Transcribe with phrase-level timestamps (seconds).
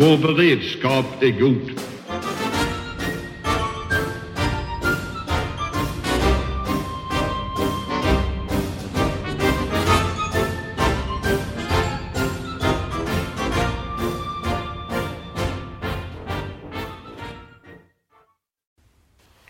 [0.00, 1.80] Vår beredskap är god.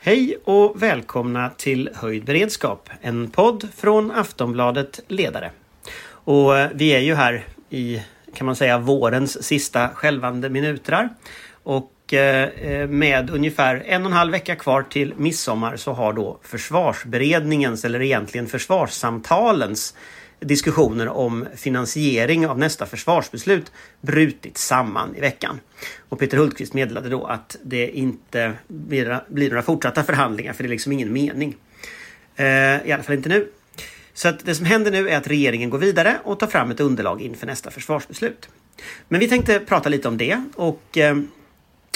[0.01, 5.51] Hej och välkomna till Höjd beredskap, en podd från Aftonbladet Ledare.
[6.09, 8.03] Och eh, vi är ju här i,
[8.35, 11.09] kan man säga, vårens sista skälvande minutrar.
[11.63, 16.13] Och eh, eh, med ungefär en och en halv vecka kvar till midsommar så har
[16.13, 19.95] då försvarsberedningens, eller egentligen försvarssamtalens
[20.41, 25.61] diskussioner om finansiering av nästa försvarsbeslut brutit samman i veckan.
[26.09, 30.69] Och Peter Hultqvist meddelade då att det inte blir, blir några fortsatta förhandlingar för det
[30.69, 31.57] är liksom ingen mening.
[32.37, 33.49] Eh, I alla fall inte nu.
[34.19, 36.81] Så att det som händer nu är att regeringen går vidare och tar fram ett
[36.81, 38.49] underlag inför nästa försvarsbeslut.
[39.09, 41.17] Men vi tänkte prata lite om det och eh,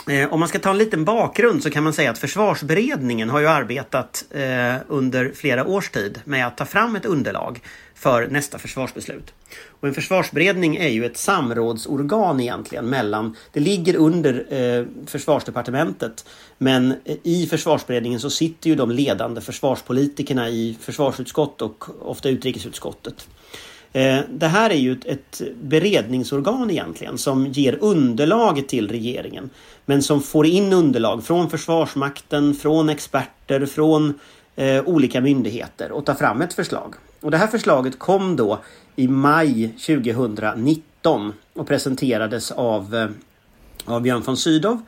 [0.08, 3.41] Eh, om man ska ta en liten bakgrund så kan man säga att försvarsberedningen har
[3.41, 7.61] ju arbetat eh, under flera års tid med att ta fram ett underlag
[7.94, 9.34] för nästa försvarsbeslut.
[9.81, 16.25] Och en försvarsberedning är ju ett samrådsorgan egentligen mellan, det ligger under eh, försvarsdepartementet
[16.59, 23.28] men i försvarsberedningen så sitter ju de ledande försvarspolitikerna i försvarsutskott och ofta utrikesutskottet.
[23.92, 29.50] Eh, det här är ju ett beredningsorgan egentligen som ger underlag till regeringen.
[29.84, 34.14] Men som får in underlag från Försvarsmakten, från experter, från
[34.56, 36.94] eh, olika myndigheter och tar fram ett förslag.
[37.20, 38.58] Och det här förslaget kom då
[38.96, 43.08] i maj 2019 och presenterades av, eh,
[43.84, 44.82] av Björn von Sydow.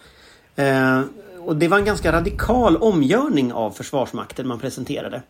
[0.56, 1.00] Eh,
[1.38, 5.22] och det var en ganska radikal omgörning av Försvarsmakten man presenterade.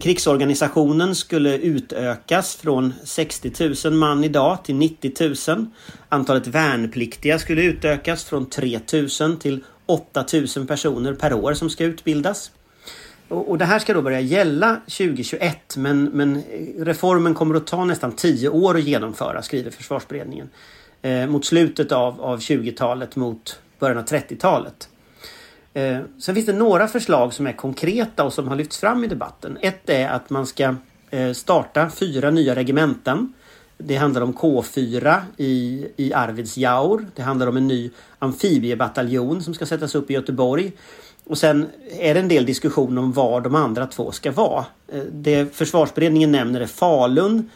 [0.00, 5.66] Krigsorganisationen skulle utökas från 60 000 man idag till 90 000.
[6.08, 8.80] Antalet värnpliktiga skulle utökas från 3
[9.20, 10.24] 000 till 8
[10.56, 12.50] 000 personer per år som ska utbildas.
[13.28, 16.42] Och, det här ska då börja gälla 2021 men, men
[16.78, 20.48] reformen kommer att ta nästan 10 år att genomföra skriver försvarsberedningen.
[21.02, 24.88] Eh, mot slutet av, av 20-talet mot början av 30-talet.
[25.74, 29.06] Eh, sen finns det några förslag som är konkreta och som har lyfts fram i
[29.06, 29.58] debatten.
[29.60, 30.74] Ett är att man ska
[31.10, 33.32] eh, starta fyra nya regementen.
[33.78, 37.06] Det handlar om K4 i, i Arvidsjaur.
[37.14, 40.72] Det handlar om en ny amfibiebataljon som ska sättas upp i Göteborg.
[41.24, 41.66] Och sen
[41.98, 44.64] är det en del diskussion om var de andra två ska vara.
[44.92, 47.50] Eh, det försvarsberedningen nämner är Falun,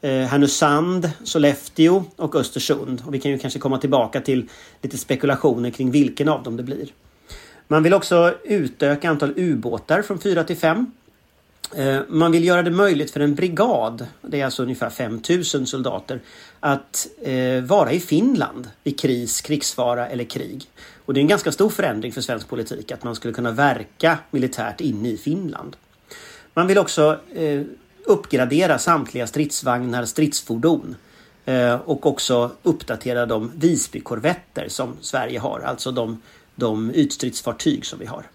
[0.00, 3.02] eh, Härnösand, Sollefteå och Östersund.
[3.06, 4.48] Och vi kan ju kanske komma tillbaka till
[4.82, 6.88] lite spekulationer kring vilken av dem det blir.
[7.68, 10.92] Man vill också utöka antal ubåtar från fyra till fem.
[11.76, 16.20] Eh, man vill göra det möjligt för en brigad, det är alltså ungefär 5000 soldater,
[16.60, 20.64] att eh, vara i Finland vid kris, krigsfara eller krig.
[21.04, 24.18] Och det är en ganska stor förändring för svensk politik att man skulle kunna verka
[24.30, 25.76] militärt inne i Finland.
[26.54, 27.62] Man vill också eh,
[28.04, 30.96] uppgradera samtliga stridsvagnar, stridsfordon
[31.84, 36.22] och också uppdatera de Visbykorvetter som Sverige har, alltså de
[36.56, 38.26] de ytstridsfartyg som vi har.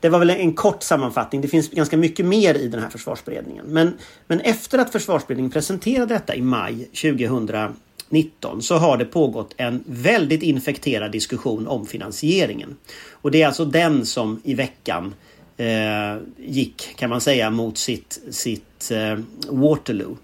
[0.00, 1.40] Det var väl en kort sammanfattning.
[1.40, 3.66] Det finns ganska mycket mer i den här försvarsberedningen.
[3.66, 3.92] Men,
[4.26, 10.42] men efter att försvarsberedningen presenterade detta i maj 2019 så har det pågått en väldigt
[10.42, 12.76] infekterad diskussion om finansieringen.
[13.10, 15.14] Och det är alltså den som i veckan
[15.56, 20.16] eh, gick kan man säga mot sitt, sitt eh, Waterloo.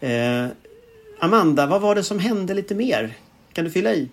[0.00, 0.46] Eh,
[1.20, 3.14] Amanda, vad var det som hände lite mer?
[3.52, 4.08] Kan du fylla i?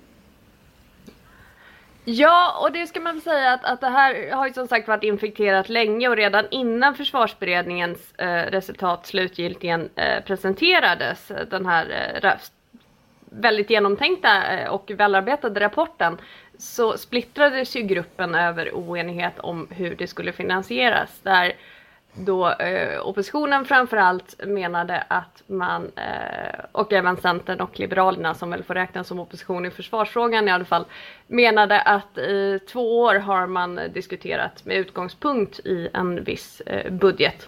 [2.06, 5.04] Ja, och det ska man säga att, att det här har ju som sagt varit
[5.04, 12.32] infekterat länge och redan innan försvarsberedningens eh, resultat slutgiltigen eh, presenterades, eh, den här eh,
[13.30, 16.18] väldigt genomtänkta eh, och välarbetade rapporten,
[16.58, 21.20] så splittrades ju gruppen över oenighet om hur det skulle finansieras.
[21.24, 21.54] Där
[22.16, 28.64] då eh, oppositionen framförallt menade att man, eh, och även Centern och Liberalerna som väl
[28.64, 30.86] får räknas som opposition i försvarsfrågan i alla fall,
[31.28, 37.48] menade att i två år har man diskuterat med utgångspunkt i en viss eh, budget.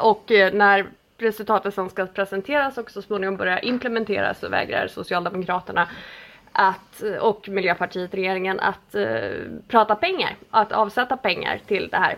[0.00, 0.86] Och eh, när
[1.18, 5.88] resultatet som ska presenteras och så småningom börja implementeras så vägrar Socialdemokraterna
[6.52, 9.30] att, och Miljöpartiet, regeringen, att eh,
[9.68, 12.16] prata pengar, att avsätta pengar till det här.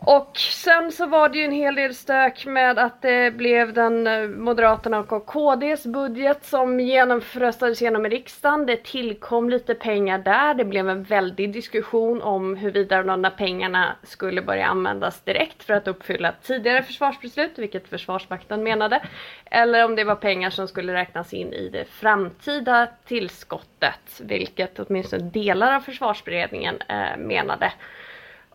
[0.00, 4.06] Och sen så var det ju en hel del stök med att det blev den
[4.06, 8.66] eh, Moderaterna och KDs budget som genomröstades genom i riksdagen.
[8.66, 10.54] Det tillkom lite pengar där.
[10.54, 15.74] Det blev en väldig diskussion om huruvida de där pengarna skulle börja användas direkt för
[15.74, 19.00] att uppfylla tidigare försvarsbeslut, vilket Försvarsmakten menade.
[19.44, 25.22] Eller om det var pengar som skulle räknas in i det framtida tillskottet, vilket åtminstone
[25.22, 27.72] delar av försvarsberedningen eh, menade.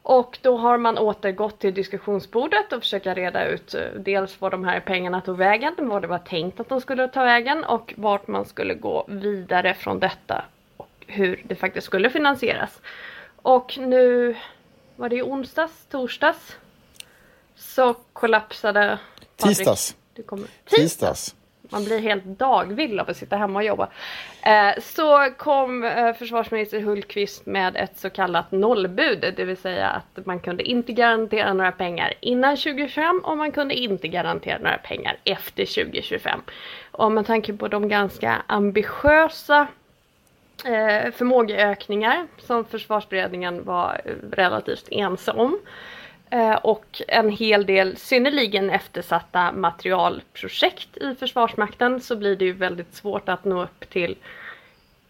[0.04, 4.64] Och då har man återgått till diskussionsbordet och försöka reda ut eh, dels var de
[4.64, 8.28] här pengarna tog vägen, vad det var tänkt att de skulle ta vägen och vart
[8.28, 10.46] man skulle gå vidare från detta
[10.78, 12.82] och hur det faktiskt skulle finansieras.
[13.36, 14.36] Och nu
[14.96, 16.58] var det i onsdags, torsdags
[17.56, 19.00] så kollapsade
[19.38, 19.58] Patrik.
[19.58, 19.96] Tisdags.
[20.16, 20.50] Tisdags.
[20.66, 21.36] Tisdags
[21.70, 23.88] man blir helt dagvill av att sitta hemma och jobba.
[24.42, 30.26] Eh, så kom eh, försvarsminister Hultqvist med ett så kallat nollbud, det vill säga att
[30.26, 35.18] man kunde inte garantera några pengar innan 2025 och man kunde inte garantera några pengar
[35.24, 36.42] efter 2025.
[36.92, 39.68] Och med tanke på de ganska ambitiösa
[40.66, 44.02] eh, förmågeökningar som försvarsberedningen var
[44.32, 45.60] relativt ense om
[46.34, 52.94] Eh, och en hel del synnerligen eftersatta materialprojekt i Försvarsmakten så blir det ju väldigt
[52.94, 54.16] svårt att nå upp till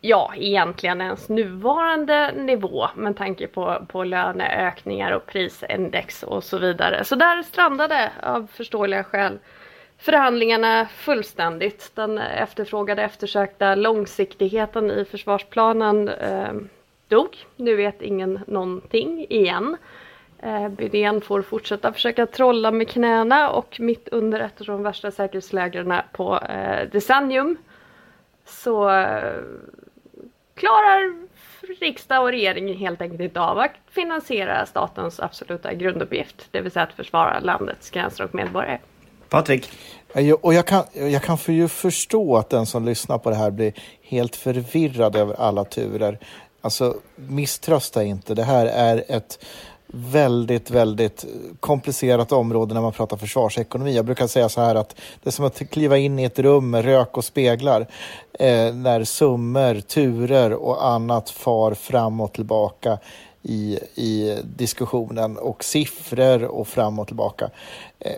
[0.02, 7.04] ja, egentligen ens nuvarande nivå med tanke på, på löneökningar och prisindex och så vidare.
[7.04, 9.40] Så där strandade av förståeliga skäl
[9.98, 11.92] förhandlingarna fullständigt.
[11.96, 16.54] Den efterfrågade eftersökta långsiktigheten i försvarsplanen eh,
[17.08, 17.38] dog.
[17.56, 19.78] Nu vet ingen någonting igen.
[20.46, 25.12] Eh, Bydén får fortsätta försöka trolla med knäna och mitt under ett av de värsta
[25.12, 27.58] säkerhetslägren på eh, decennium
[28.46, 29.34] så eh,
[30.56, 31.28] klarar
[31.80, 36.84] riksdag och regering helt enkelt inte av att finansiera statens absoluta grunduppgift, det vill säga
[36.84, 38.80] att försvara landets gränser och medborgare.
[39.30, 39.72] Patrik?
[40.42, 43.52] Och jag kan, jag kan för ju förstå att den som lyssnar på det här
[43.52, 46.20] blir helt förvirrad över alla turer.
[46.62, 49.46] Alltså misströsta inte, det här är ett
[49.96, 51.26] väldigt, väldigt
[51.60, 53.96] komplicerat område när man pratar försvarsekonomi.
[53.96, 56.70] Jag brukar säga så här att det är som att kliva in i ett rum
[56.70, 57.82] med rök och speglar
[58.34, 62.98] eh, när summor, turer och annat far fram och tillbaka
[63.42, 67.50] i, i diskussionen och siffror och fram och tillbaka.
[68.00, 68.12] Eh,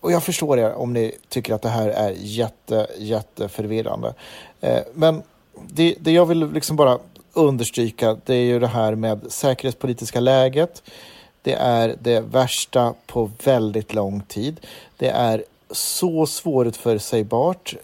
[0.00, 4.14] och jag förstår er om ni tycker att det här är jätte, jätteförvirrande.
[4.60, 5.22] Eh, men
[5.68, 6.98] det, det jag vill liksom bara
[7.32, 10.82] understryka det är ju det här med säkerhetspolitiska läget.
[11.42, 14.60] Det är det värsta på väldigt lång tid.
[14.96, 17.74] Det är så svårförutsägbart.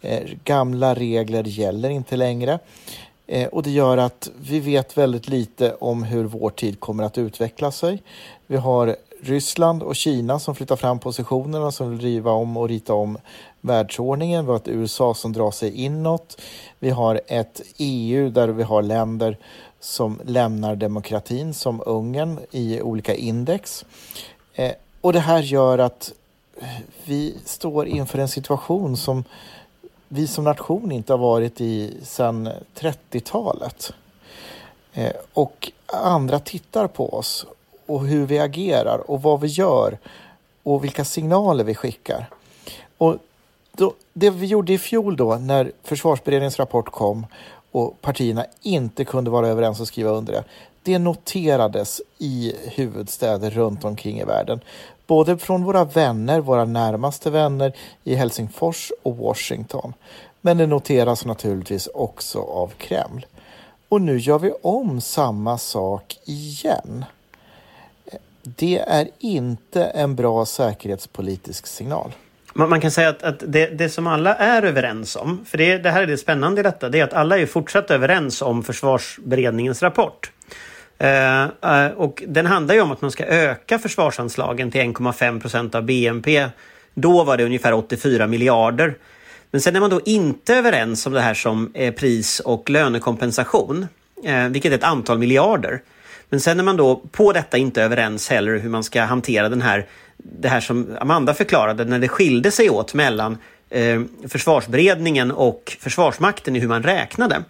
[0.00, 2.58] Eh, gamla regler gäller inte längre.
[3.26, 7.18] Eh, och det gör att vi vet väldigt lite om hur vår tid kommer att
[7.18, 8.02] utveckla sig.
[8.46, 12.94] Vi har Ryssland och Kina som flyttar fram positionerna, som vill riva om och rita
[12.94, 13.18] om
[13.60, 14.44] världsordningen.
[14.44, 16.40] Vi har ett USA som drar sig inåt.
[16.78, 19.38] Vi har ett EU där vi har länder
[19.86, 23.84] som lämnar demokratin som Ungern i olika index.
[24.54, 26.12] Eh, och det här gör att
[26.60, 26.66] eh,
[27.04, 29.24] vi står inför en situation som
[30.08, 33.92] vi som nation inte har varit i sedan 30-talet.
[34.92, 37.46] Eh, och andra tittar på oss
[37.86, 39.98] och hur vi agerar och vad vi gör
[40.62, 42.28] och vilka signaler vi skickar.
[42.98, 43.16] Och
[43.72, 47.26] då, det vi gjorde i fjol då när försvarsberedningens rapport kom
[47.76, 50.44] och partierna inte kunde vara överens och skriva under det.
[50.82, 54.60] Det noterades i huvudstäder runt omkring i världen.
[55.06, 57.72] Både från våra vänner, våra närmaste vänner
[58.04, 59.92] i Helsingfors och Washington.
[60.40, 63.26] Men det noteras naturligtvis också av Kreml.
[63.88, 67.04] Och nu gör vi om samma sak igen.
[68.42, 72.12] Det är inte en bra säkerhetspolitisk signal
[72.56, 75.78] man, man, kan säga att, att det, det, som alla är överens om, för det,
[75.78, 78.62] det, här är det spännande i detta, det är att alla är fortsatt överens om
[78.62, 80.30] försvarsberedningens rapport.
[80.98, 85.74] Eh, eh, och den handlar ju om att man ska öka försvarsanslagen till 1,5 procent
[85.74, 86.48] av BNP.
[86.94, 88.94] Då var det ungefär 84 miljarder.
[89.50, 93.86] Men sen är man då inte överens om det här som eh, pris och lönekompensation,
[94.24, 95.82] eh, vilket är ett antal miljarder.
[96.28, 99.62] Men sen är man då på detta inte överens heller hur man ska hantera den
[99.62, 99.86] här
[100.32, 103.38] det här som Amanda förklarade när det skilde sig åt mellan
[103.70, 107.44] eh, försvarsberedningen och Försvarsmakten i hur man räknade.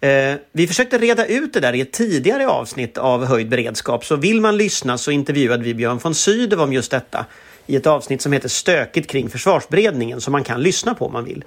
[0.00, 4.16] Eh, vi försökte reda ut det där i ett tidigare avsnitt av Höjd beredskap, så
[4.16, 7.26] vill man lyssna så intervjuade vi Björn von Sydow om just detta
[7.66, 11.24] i ett avsnitt som heter Stökigt kring försvarsberedningen som man kan lyssna på om man
[11.24, 11.44] vill.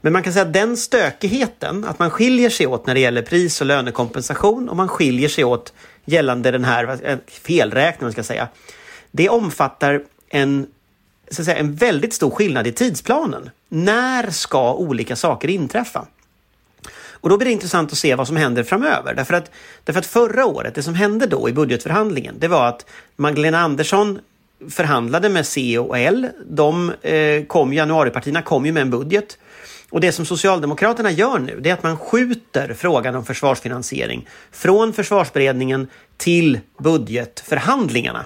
[0.00, 3.22] Men man kan säga att den stökigheten, att man skiljer sig åt när det gäller
[3.22, 5.72] pris och lönekompensation och man skiljer sig åt
[6.04, 8.48] gällande den här felräkningen, ska jag säga,
[9.16, 10.66] det omfattar en,
[11.30, 13.50] så att säga, en väldigt stor skillnad i tidsplanen.
[13.68, 16.06] När ska olika saker inträffa?
[17.20, 19.14] Och då blir det intressant att se vad som händer framöver.
[19.14, 19.50] Därför att,
[19.84, 24.18] därför att förra året, det som hände då i budgetförhandlingen, det var att Magdalena Andersson
[24.70, 26.28] förhandlade med C och L.
[26.50, 29.38] De eh, kom, januaripartierna kom ju med en budget.
[29.90, 34.92] Och det som Socialdemokraterna gör nu, det är att man skjuter frågan om försvarsfinansiering från
[34.92, 38.24] försvarsberedningen till budgetförhandlingarna.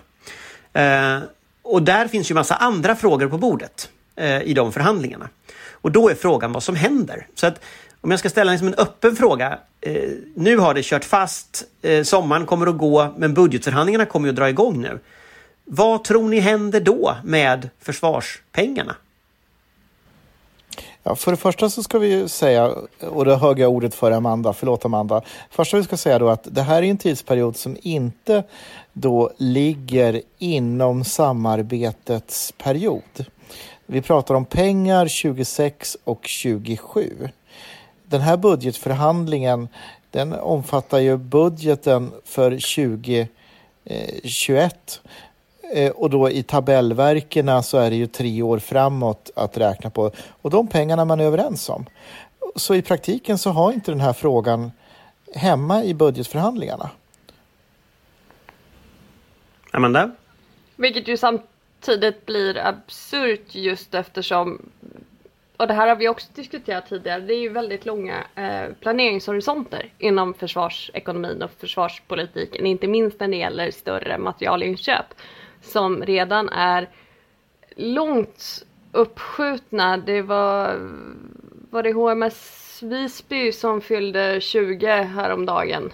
[0.73, 1.19] Eh,
[1.63, 5.29] och där finns ju massa andra frågor på bordet eh, i de förhandlingarna.
[5.73, 7.27] Och då är frågan vad som händer.
[7.35, 7.61] Så att
[8.01, 9.59] om jag ska ställa liksom en öppen fråga.
[9.81, 14.37] Eh, nu har det kört fast, eh, sommaren kommer att gå, men budgetförhandlingarna kommer att
[14.37, 14.99] dra igång nu.
[15.65, 18.97] Vad tror ni händer då med försvarspengarna?
[21.03, 24.53] Ja, för det första så ska vi säga, och då höga jag ordet för Amanda,
[24.53, 25.23] förlåt Amanda.
[25.51, 28.45] Första vi ska säga då att det här är en tidsperiod som inte
[28.93, 33.25] då ligger inom samarbetets period.
[33.87, 37.29] Vi pratar om pengar 26 och 27.
[38.05, 39.69] Den här budgetförhandlingen
[40.11, 45.01] den omfattar ju budgeten för 2021
[45.75, 50.11] eh, och då i tabellverkena så är det ju tre år framåt att räkna på.
[50.43, 51.87] Och de pengarna man är överens om.
[52.57, 54.73] Så i praktiken så har inte den här frågan
[55.35, 56.91] hemma i budgetförhandlingarna.
[59.71, 60.11] Amanda?
[60.77, 64.71] Vilket ju samtidigt blir absurt just eftersom
[65.61, 69.93] och det här har vi också diskuterat tidigare, det är ju väldigt långa eh, planeringshorisonter
[69.99, 75.07] inom försvarsekonomin och försvarspolitiken, inte minst när det gäller större materialinköp
[75.63, 76.89] som redan är
[77.77, 79.97] långt uppskjutna.
[79.97, 80.79] Det var,
[81.71, 85.93] var det HMS Visby som fyllde 20 häromdagen.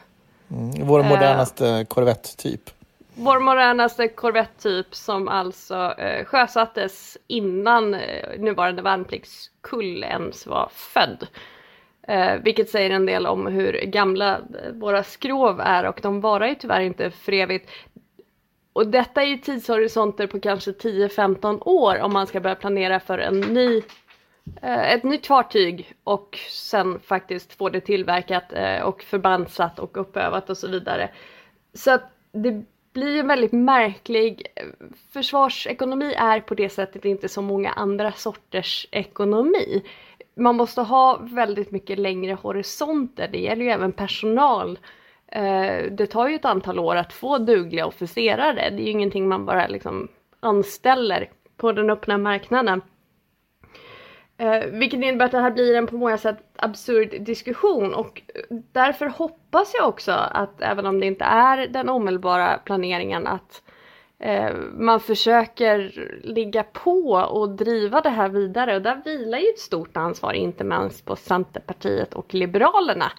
[0.50, 2.71] Mm, vår modernaste eh, korvetttyp.
[3.18, 11.26] Vår modernaste korvetttyp som alltså eh, sjösattes innan eh, nuvarande värnpliktskull ens var född.
[12.08, 16.46] Eh, vilket säger en del om hur gamla eh, våra skrov är och de varar
[16.46, 17.70] ju tyvärr inte för evigt.
[18.73, 23.18] Och detta är ju tidshorisonter på kanske 10-15 år om man ska börja planera för
[23.18, 23.82] en ny,
[24.62, 30.50] eh, ett nytt fartyg och sen faktiskt få det tillverkat eh, och förbandsatt och uppövat
[30.50, 31.11] och så vidare.
[31.75, 32.64] Så att det
[32.97, 34.67] blir en väldigt märklig eh,
[35.12, 39.83] försvarsekonomi är på det sättet inte så många andra sorters ekonomi.
[40.37, 44.79] Man måste ha väldigt mycket längre horisonter, det gäller ju även personal
[45.26, 48.71] eh, det tar ju ett antal år att få dugliga officerare.
[48.71, 50.09] Det är ju ingenting man bara liksom
[50.41, 52.81] anställer på den öppna marknaden.
[54.38, 57.95] Eh, vilket innebär att det här blir en på många sätt absurd diskussion.
[57.95, 58.23] Och
[58.73, 63.62] därför hoppas jag också att även om det inte är den omedelbara planeringen att
[64.19, 68.76] eh, man försöker ligga på och driva det här vidare.
[68.76, 73.12] Och där vilar ju ett stort ansvar inte minst på Centerpartiet och Liberalerna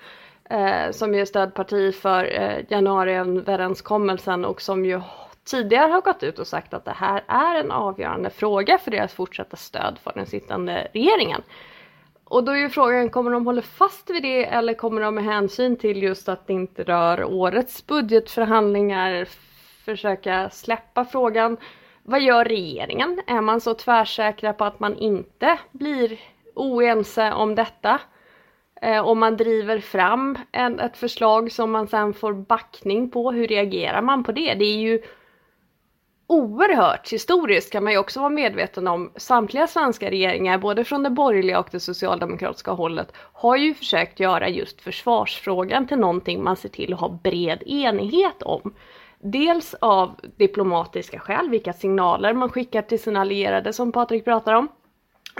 [0.50, 5.02] eh, som är stödparti för eh, januariöverenskommelsen och som ju
[5.48, 9.14] tidigare har gått ut och sagt att det här är en avgörande fråga för deras
[9.14, 11.42] fortsatta stöd för den sittande regeringen.
[12.24, 15.24] Och då är ju frågan, kommer de hålla fast vid det eller kommer de med
[15.24, 19.28] hänsyn till just att det inte rör årets budgetförhandlingar
[19.86, 21.58] försöka släppa frågan?
[22.04, 23.22] Vad gör regeringen?
[23.28, 26.20] Är man så tvärsäkra på att man inte blir
[26.56, 28.00] oense om detta?
[28.82, 33.48] Eh, om man driver fram en, ett förslag som man sen får backning på, hur
[33.48, 34.54] reagerar man på det?
[34.54, 35.02] Det är ju
[36.28, 39.12] oerhört historiskt kan man ju också vara medveten om.
[39.16, 44.50] Samtliga svenska regeringar, både från det borgerliga och det socialdemokratiska hållet, har ju försökt göra
[44.50, 48.74] just försvarsfrågan till någonting man ser till att ha bred enighet om.
[49.20, 54.68] Dels av diplomatiska skäl, vilka signaler man skickar till sina allierade som Patrik pratar om.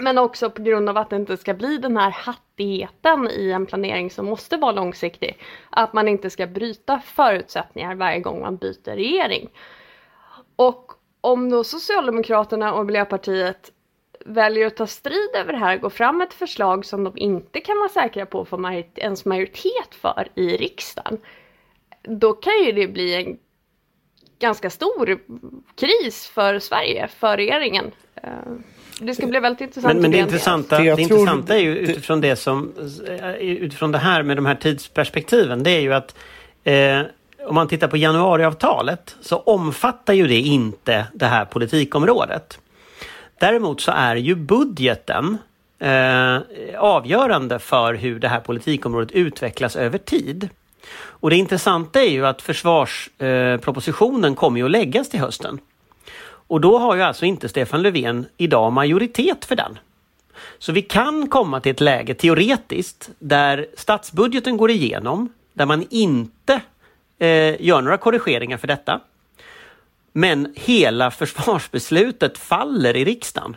[0.00, 3.66] Men också på grund av att det inte ska bli den här hattigheten i en
[3.66, 5.38] planering som måste vara långsiktig.
[5.70, 9.48] Att man inte ska bryta förutsättningar varje gång man byter regering.
[10.58, 13.72] Och om då Socialdemokraterna och Miljöpartiet
[14.24, 17.78] väljer att ta strid över det här, gå fram ett förslag som de inte kan
[17.78, 21.18] vara säkra på att få ens majoritet för i riksdagen.
[22.02, 23.38] Då kan ju det bli en
[24.38, 25.18] ganska stor
[25.76, 27.90] kris för Sverige, för regeringen.
[28.14, 28.30] Eh,
[29.00, 29.94] det ska bli väldigt intressant.
[29.94, 32.72] Men, men det, intressanta, det, det intressanta är ju utifrån det som
[33.40, 35.62] utifrån det här med de här tidsperspektiven.
[35.62, 36.18] Det är ju att
[36.64, 37.00] eh,
[37.46, 42.58] om man tittar på januariavtalet så omfattar ju det inte det här politikområdet.
[43.40, 45.38] Däremot så är ju budgeten
[45.78, 46.38] eh,
[46.78, 50.48] avgörande för hur det här politikområdet utvecklas över tid.
[50.94, 55.58] Och det intressanta är ju att försvarspropositionen eh, kommer ju att läggas till hösten.
[56.48, 59.78] Och då har ju alltså inte Stefan Löfven idag majoritet för den.
[60.58, 66.60] Så vi kan komma till ett läge teoretiskt där statsbudgeten går igenom, där man inte
[67.18, 69.00] eh, gör några korrigeringar för detta.
[70.12, 73.56] Men hela försvarsbeslutet faller i riksdagen.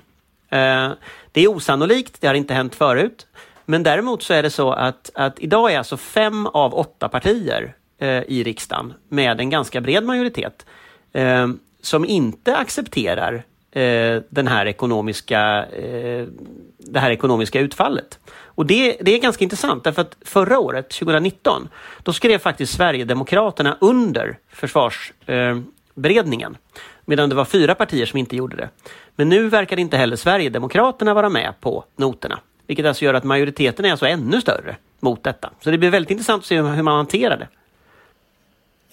[0.49, 0.91] Eh,
[1.31, 3.27] det är osannolikt, det har inte hänt förut.
[3.65, 7.75] Men däremot så är det så att, att idag är alltså fem av åtta partier
[7.97, 10.65] eh, i riksdagen med en ganska bred majoritet
[11.13, 11.47] eh,
[11.81, 16.27] som inte accepterar Eh, den här ekonomiska, eh,
[16.77, 18.19] det här ekonomiska utfallet.
[18.45, 21.69] Och det, det är ganska intressant därför att förra året, 2019,
[22.03, 26.57] då skrev faktiskt Sverigedemokraterna under försvarsberedningen.
[27.05, 28.69] medan det var fyra partier som inte gjorde det.
[29.15, 32.39] Men nu verkar inte heller Sverigedemokraterna vara med på noterna.
[32.67, 35.49] Vilket alltså gör att majoriteten är alltså ännu större mot detta.
[35.59, 37.47] Så det blir väldigt intressant att se hur man hanterar det.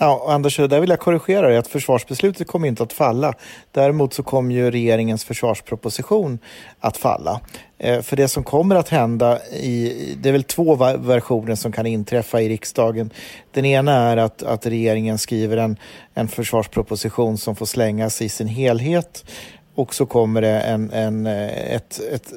[0.01, 3.35] Ja, Anders, där vill jag korrigera dig att försvarsbeslutet kommer inte att falla.
[3.73, 6.39] Däremot så kommer ju regeringens försvarsproposition
[6.81, 7.41] att falla.
[7.79, 11.87] Eh, för det som kommer att hända, i, det är väl två versioner som kan
[11.87, 13.11] inträffa i riksdagen.
[13.53, 15.77] Den ena är att, att regeringen skriver en,
[16.15, 19.25] en försvarsproposition som får slängas i sin helhet
[19.75, 22.33] och så kommer det en, en, eh, ett, ett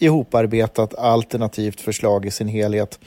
[0.00, 2.98] ihoparbetat alternativt förslag i sin helhet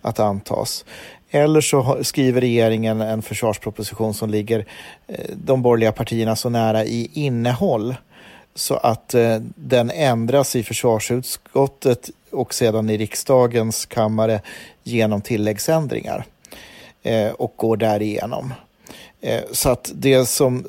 [0.00, 0.84] att antas.
[1.34, 4.66] Eller så skriver regeringen en försvarsproposition som ligger
[5.06, 7.94] eh, de borgerliga partierna så nära i innehåll
[8.54, 14.40] så att eh, den ändras i försvarsutskottet och sedan i riksdagens kammare
[14.82, 16.24] genom tilläggsändringar
[17.02, 18.54] eh, och går därigenom.
[19.52, 20.66] Så att det som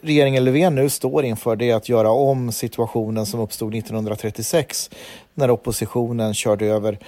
[0.00, 4.90] regeringen Löfven nu står inför det är att göra om situationen som uppstod 1936
[5.34, 6.98] när oppositionen körde över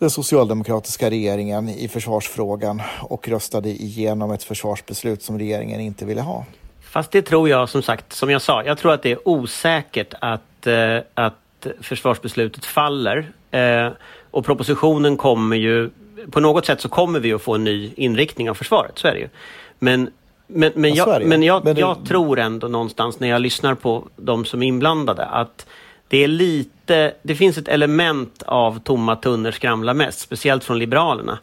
[0.00, 6.44] den socialdemokratiska regeringen i försvarsfrågan och röstade igenom ett försvarsbeslut som regeringen inte ville ha.
[6.80, 10.14] Fast det tror jag som sagt, som jag sa, jag tror att det är osäkert
[10.20, 13.32] att, eh, att försvarsbeslutet faller.
[13.50, 13.88] Eh,
[14.30, 15.90] och propositionen kommer ju,
[16.30, 19.12] på något sätt så kommer vi att få en ny inriktning av försvaret, så är
[19.12, 19.28] det ju.
[19.78, 20.10] Men
[20.52, 21.80] men, men, jag, men, jag, men det...
[21.80, 25.66] jag tror ändå någonstans när jag lyssnar på de som är inblandade att
[26.08, 26.70] det är lite,
[27.22, 31.38] det finns ett element av tomma tunnor skramlar mest, speciellt från Liberalerna.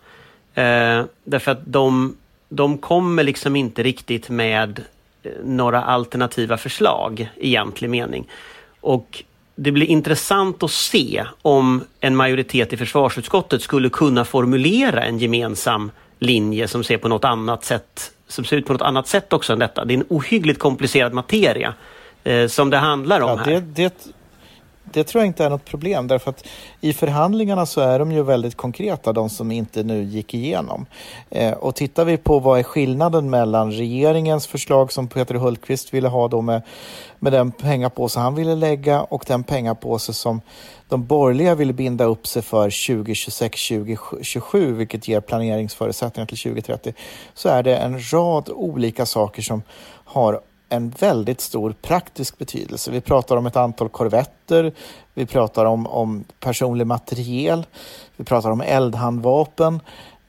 [0.53, 2.15] Eh, därför att de,
[2.49, 4.81] de kommer liksom inte riktigt med
[5.23, 8.27] eh, några alternativa förslag i egentlig mening.
[8.81, 9.23] Och
[9.55, 15.91] det blir intressant att se om en majoritet i försvarsutskottet skulle kunna formulera en gemensam
[16.19, 19.53] linje som ser på något annat sätt, som ser ut på något annat sätt också
[19.53, 19.85] än detta.
[19.85, 21.73] Det är en ohyggligt komplicerad materia
[22.23, 23.61] eh, som det handlar om ja, här.
[23.61, 24.13] Det,
[24.93, 26.47] det, tror jag inte är något problem därför att
[26.81, 30.85] i förhandlingarna så är de ju väldigt konkreta, de som inte nu gick igenom.
[31.29, 36.07] Eh, och tittar vi på vad är skillnaden mellan regeringens förslag som Peter Hultqvist ville
[36.07, 36.61] ha då med,
[37.19, 40.41] med den pengapåse han ville lägga och den pengapåse som
[40.89, 46.93] de borgerliga ville binda upp sig för 2026-2027 vilket ger planeringsförutsättningar till 2030
[47.33, 49.61] så är det en rad olika saker som
[50.05, 52.91] har en väldigt stor praktisk betydelse.
[52.91, 54.73] Vi pratar om ett antal korvetter,
[55.13, 57.65] vi pratar om, om personlig materiel,
[58.17, 59.79] vi pratar om eldhandvapen.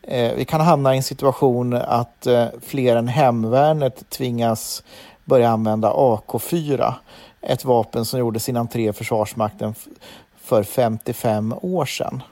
[0.02, 4.82] Eh, vi kan hamna i en situation att eh, fler än hemvärnet tvingas
[5.24, 6.94] börja använda AK4,
[7.40, 9.74] ett vapen som gjorde sin entré i Försvarsmakten
[10.40, 12.22] för 55 år sedan.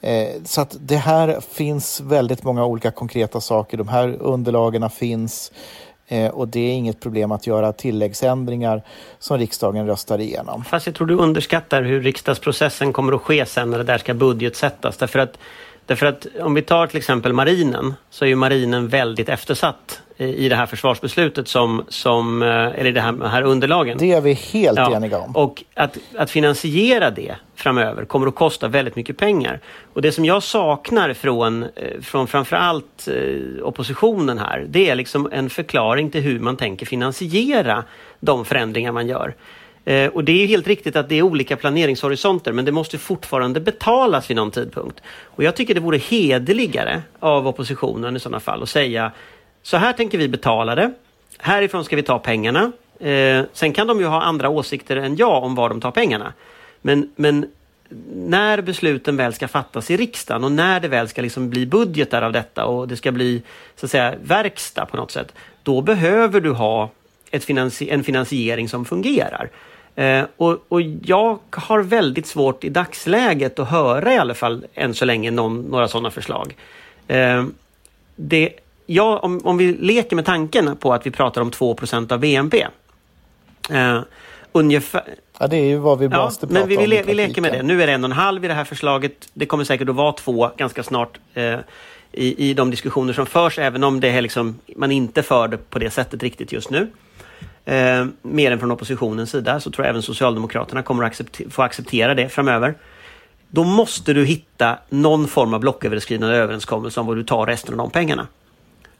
[0.00, 3.76] Eh, så att det här finns väldigt många olika konkreta saker.
[3.76, 5.52] De här underlagen finns.
[6.08, 8.82] Eh, och det är inget problem att göra tilläggsändringar
[9.18, 10.64] som riksdagen röstar igenom.
[10.64, 14.14] Fast jag tror du underskattar hur riksdagsprocessen kommer att ske sen när det där ska
[14.14, 14.96] budgetsättas.
[14.96, 15.38] Därför att,
[15.86, 20.48] därför att om vi tar till exempel marinen så är ju marinen väldigt eftersatt i
[20.48, 23.98] det här försvarsbeslutet som, som eh, eller det här, här underlagen.
[23.98, 24.96] Det är vi helt ja.
[24.96, 25.36] eniga om.
[25.36, 29.60] Och att, att finansiera det framöver kommer att kosta väldigt mycket pengar.
[29.92, 35.28] Och det som jag saknar från, eh, från framförallt eh, oppositionen här, det är liksom
[35.32, 37.84] en förklaring till hur man tänker finansiera
[38.20, 39.34] de förändringar man gör.
[40.12, 44.30] Och det är helt riktigt att det är olika planeringshorisonter men det måste fortfarande betalas
[44.30, 45.00] vid någon tidpunkt.
[45.24, 49.12] Och jag tycker det vore hederligare av oppositionen i sådana fall att säga
[49.68, 50.92] så här tänker vi betala det.
[51.38, 52.72] Härifrån ska vi ta pengarna.
[53.00, 56.32] Eh, sen kan de ju ha andra åsikter än jag om var de tar pengarna.
[56.80, 57.46] Men, men
[58.14, 62.22] när besluten väl ska fattas i riksdagen och när det väl ska liksom bli budgetar
[62.22, 63.42] av detta och det ska bli
[63.76, 65.34] så att säga verkstad på något sätt.
[65.62, 66.90] Då behöver du ha
[67.30, 69.50] ett finansi en finansiering som fungerar.
[69.94, 74.94] Eh, och, och, jag har väldigt svårt i dagsläget att höra i alla fall än
[74.94, 76.56] så länge någon, några sådana förslag.
[77.08, 77.44] Eh,
[78.16, 78.52] det
[78.90, 82.66] ja, om, om vi leker med tanken på att vi pratar om 2% av BNP.
[83.70, 84.00] Eh,
[84.52, 85.02] ungefär...
[85.38, 87.42] Ja, det är ju vad vi Ja, måste prata men vi, vi, le, vi leker
[87.42, 87.62] med det.
[87.62, 89.28] Nu är det en och en halv i det här förslaget.
[89.34, 91.58] Det kommer säkert att vara två ganska snart eh,
[92.12, 95.70] i, i de diskussioner som förs, även om det är liksom, man inte för det
[95.70, 96.86] på det sättet riktigt just nu.
[97.64, 101.62] Eh, mer än från oppositionens sida så tror jag även Socialdemokraterna kommer att accepte- få
[101.62, 102.74] acceptera det framöver.
[103.50, 107.78] Då måste du hitta någon form av blocköverskridande överenskommelse om vad du tar resten av
[107.78, 108.26] de pengarna.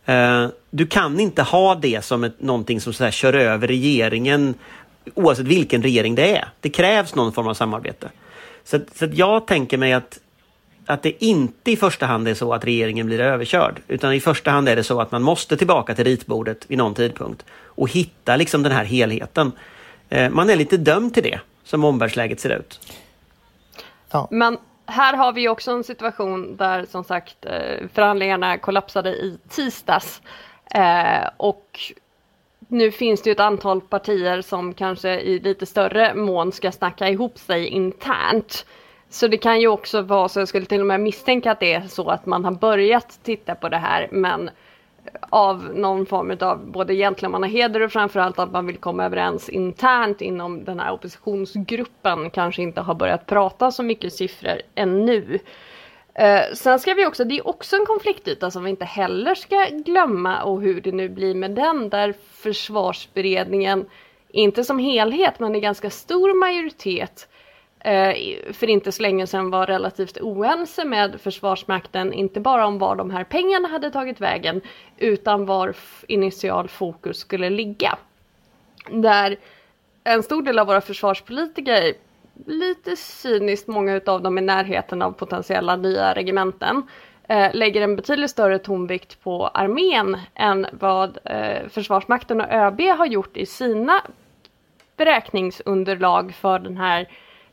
[0.08, 4.54] Eh, Du kan inte ha det som ett, någonting som så här kör över regeringen
[5.14, 6.48] oavsett vilken regering det är.
[6.60, 8.08] Det krävs någon form av samarbete.
[8.64, 10.18] Så, så att jag tänker mig att,
[10.86, 13.80] att det inte i första hand är så att regeringen blir överkörd.
[13.88, 16.94] Utan i första hand är det så att man måste tillbaka till ritbordet vid någon
[16.94, 19.52] tidpunkt och hitta liksom den här helheten.
[20.08, 22.80] Eh, Man är lite dömd till det som omvärldsläget ser ut.
[24.30, 24.56] Men
[24.88, 30.22] här har vi också en situation där som sagt eh, förhandlingarna kollapsade i tisdags.
[30.74, 31.80] Eh, och
[32.58, 37.08] nu finns det ju ett antal partier som kanske i lite större mån ska snacka
[37.08, 38.66] ihop sig internt.
[39.10, 41.72] Så det kan ju också vara så, jag skulle till och med misstänka att det
[41.72, 44.50] är så att man har börjat titta på det här men
[45.20, 50.64] av någon form av både gentlemannaheder och framförallt att man vill komma överens internt inom
[50.64, 55.38] den här oppositionsgruppen kanske inte har börjat prata så mycket siffror ännu.
[56.14, 59.66] Eh, sen ska vi också, det är också en konfliktyta som vi inte heller ska
[59.70, 63.86] glömma och hur det nu blir med den där försvarsberedningen,
[64.28, 67.37] inte som helhet men i ganska stor majoritet eh,
[67.88, 72.96] Eh, för inte så länge sedan var relativt oense med Försvarsmakten, inte bara om var
[72.96, 74.60] de här pengarna hade tagit vägen,
[74.96, 75.74] utan var
[76.08, 77.98] initial fokus skulle ligga.
[78.90, 79.36] Där
[80.04, 81.94] en stor del av våra försvarspolitiker,
[82.46, 86.82] lite cyniskt, många av dem i närheten av potentiella nya regementen,
[87.28, 93.06] eh, lägger en betydligt större tonvikt på armén än vad eh, Försvarsmakten och ÖB har
[93.06, 94.02] gjort i sina
[94.96, 97.08] beräkningsunderlag för den här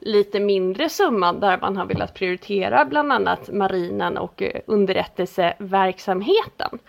[0.06, 6.80] lite mindre summa där man har velat prioritera bland annat marinen och eh, underrättelseverksamheten.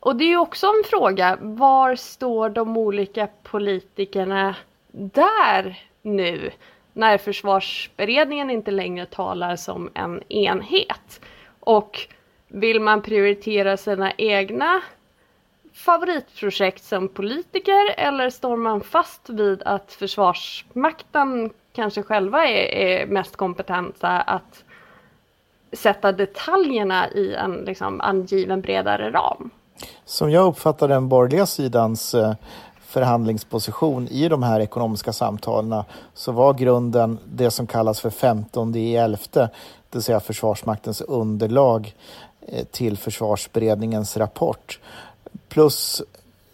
[0.00, 4.54] Och det är ju också en fråga, var står de olika politikerna
[4.92, 6.50] där nu?
[6.92, 11.20] När försvarsberedningen inte längre talar som en enhet.
[11.60, 11.98] Och
[12.48, 14.80] vill man prioritera sina egna
[15.78, 23.36] favoritprojekt som politiker eller står man fast vid att Försvarsmakten kanske själva är, är mest
[23.36, 24.64] kompetenta att
[25.72, 29.50] sätta detaljerna i en liksom, angiven bredare ram?
[30.04, 32.34] Som jag uppfattar den borgerliga sidans eh,
[32.80, 35.82] förhandlingsposition i de här ekonomiska samtalen
[36.14, 39.50] så var grunden det som kallas för 15 i 11, det
[39.92, 41.94] vill säga Försvarsmaktens underlag
[42.40, 44.80] eh, till försvarsberedningens rapport.
[45.48, 46.02] Plus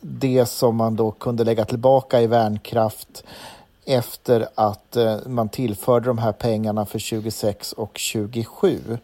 [0.01, 3.25] det som man då kunde lägga tillbaka i värnkraft
[3.85, 8.99] efter att eh, man tillförde de här pengarna för 26 och 27.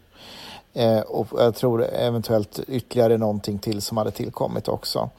[0.72, 5.10] Eh, och jag tror eventuellt ytterligare någonting till som hade tillkommit också.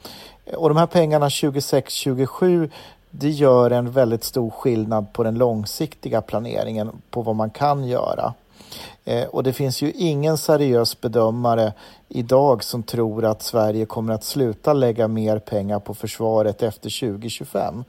[0.56, 2.70] Och de här pengarna 26-27
[3.10, 8.34] det gör en väldigt stor skillnad på den långsiktiga planeringen på vad man kan göra.
[9.04, 11.72] Eh, och det finns ju ingen seriös bedömare
[12.14, 17.84] idag som tror att Sverige kommer att sluta lägga mer pengar på försvaret efter 2025.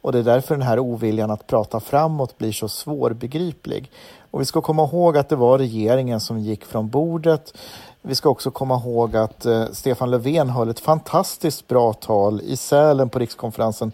[0.00, 3.90] Och det är därför den här oviljan att prata framåt blir så svårbegriplig.
[4.30, 7.54] Och vi ska komma ihåg att det var regeringen som gick från bordet.
[8.02, 12.56] Vi ska också komma ihåg att eh, Stefan Löfven höll ett fantastiskt bra tal i
[12.56, 13.92] Sälen på rikskonferensen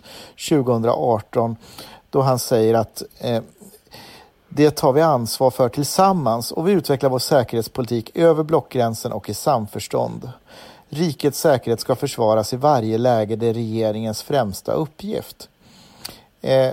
[0.49, 1.57] 2018
[2.11, 3.43] då han säger att eh,
[4.53, 9.35] det tar vi ansvar för tillsammans och vi utvecklar vår säkerhetspolitik över blockgränsen och i
[9.35, 10.31] samförstånd.
[10.89, 15.49] Rikets säkerhet ska försvaras i varje läge, det är regeringens främsta uppgift.
[16.41, 16.73] Eh,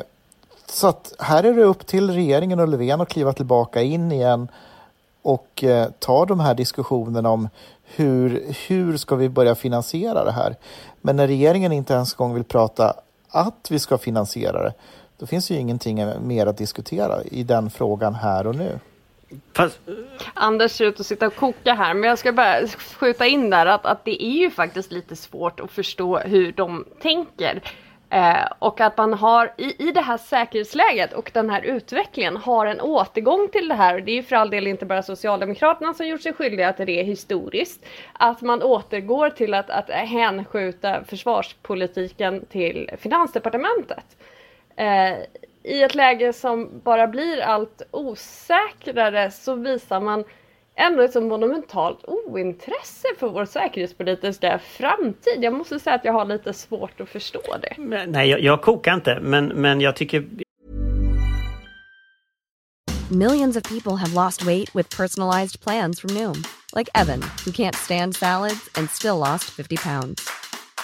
[0.65, 4.47] så att här är det upp till regeringen och Löfven att kliva tillbaka in igen
[5.21, 7.49] och eh, ta de här diskussionerna om
[7.83, 10.55] hur, hur ska vi börja finansiera det här.
[11.01, 12.93] Men när regeringen inte ens gång vill prata
[13.29, 14.73] att vi ska finansiera det,
[15.17, 18.79] då finns ju ingenting mer att diskutera i den frågan här och nu.
[19.53, 19.79] Fast,
[20.33, 23.65] Anders ser ut att sitta och koka här, men jag ska bara skjuta in där
[23.65, 27.61] att, att det är ju faktiskt lite svårt att förstå hur de tänker.
[28.09, 32.65] Eh, och att man har i, i det här säkerhetsläget och den här utvecklingen har
[32.65, 33.95] en återgång till det här.
[33.95, 36.85] Och det är ju för all del inte bara Socialdemokraterna som gjort sig skyldiga till
[36.85, 37.85] det historiskt.
[38.13, 44.05] Att man återgår till att, att hänskjuta försvarspolitiken till Finansdepartementet.
[44.77, 45.17] Eh,
[45.63, 50.23] I ett läge som bara blir allt osäkrare så visar man
[50.75, 55.37] ändå ett så monumentalt ointresse för vår säkerhetspolitiska framtid.
[55.43, 57.75] Jag måste säga att jag har lite svårt att förstå det.
[58.07, 60.25] Nej, jag, jag kokar inte, men, men jag tycker...
[63.11, 66.43] Millions of people have lost weight with personalized plans from Noom.
[66.75, 70.29] Like Evan, who can't stand salads and still lost 50 pounds.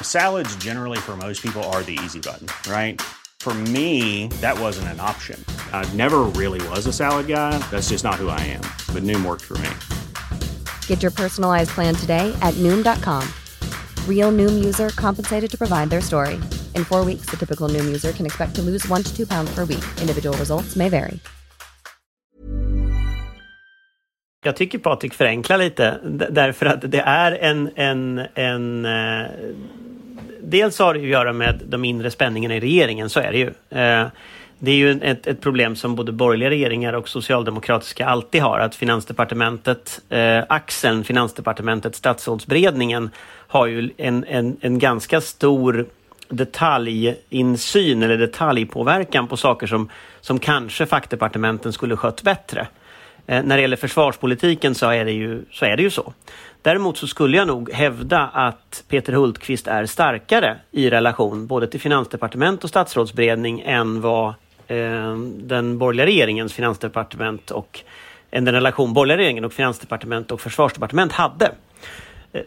[0.02, 3.02] Salads generally for most people are the easy button, right?
[3.44, 5.38] For me, that wasn't an option.
[5.74, 7.58] I never really was a salad guy.
[7.70, 8.64] That's just not who I am.
[8.94, 9.70] But Noom worked for me.
[10.88, 13.28] Get your personalized plan today at Noom.com.
[14.08, 16.36] Real Noom user compensated to provide their story.
[16.74, 19.54] In four weeks, the typical Noom user can expect to lose one to two pounds
[19.54, 19.84] per week.
[20.00, 21.20] Individual results may vary.
[24.46, 29.28] Jag tycker Patrik förenklar lite därför att det är en, en, en eh,
[30.44, 33.48] dels har det att göra med de inre spänningarna i regeringen, så är det ju.
[33.80, 34.08] Eh,
[34.60, 38.76] det är ju ett, ett, problem som både borgerliga regeringar och socialdemokratiska alltid har, att
[38.76, 43.10] Finansdepartementet, eh, axeln Finansdepartementet, statsrådsberedningen,
[43.48, 45.86] har ju en, en, en ganska stor
[46.30, 49.90] detaljinsyn eller detaljpåverkan på saker som,
[50.22, 52.68] som kanske fackdepartementen skulle skött bättre.
[53.28, 56.14] Eh, när det gäller försvarspolitiken så är, det ju, så är det ju så.
[56.64, 61.80] Däremot så skulle jag nog hävda att Peter Hultqvist är starkare i relation både till
[61.80, 64.28] finansdepartement och statsrådsberedning än vad
[64.68, 67.80] eh, den borgerliga regeringens finansdepartement och
[68.32, 71.52] än den relation borgerliga regeringen och finansdepartement och försvarsdepartement hade.
[72.34, 72.42] Eh,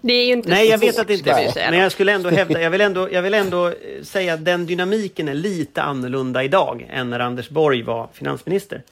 [0.00, 2.30] det är ju inte Nej, jag vet att det inte är Men jag skulle ändå
[2.40, 6.44] hävda, jag vill ändå, jag vill ändå eh, säga att den dynamiken är lite annorlunda
[6.44, 8.82] idag än när Anders Borg var finansminister.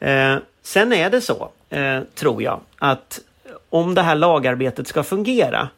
[0.00, 3.20] Eh, sen är det så, eh, tror jag, att
[3.72, 5.68] om det här lagarbetet ska fungera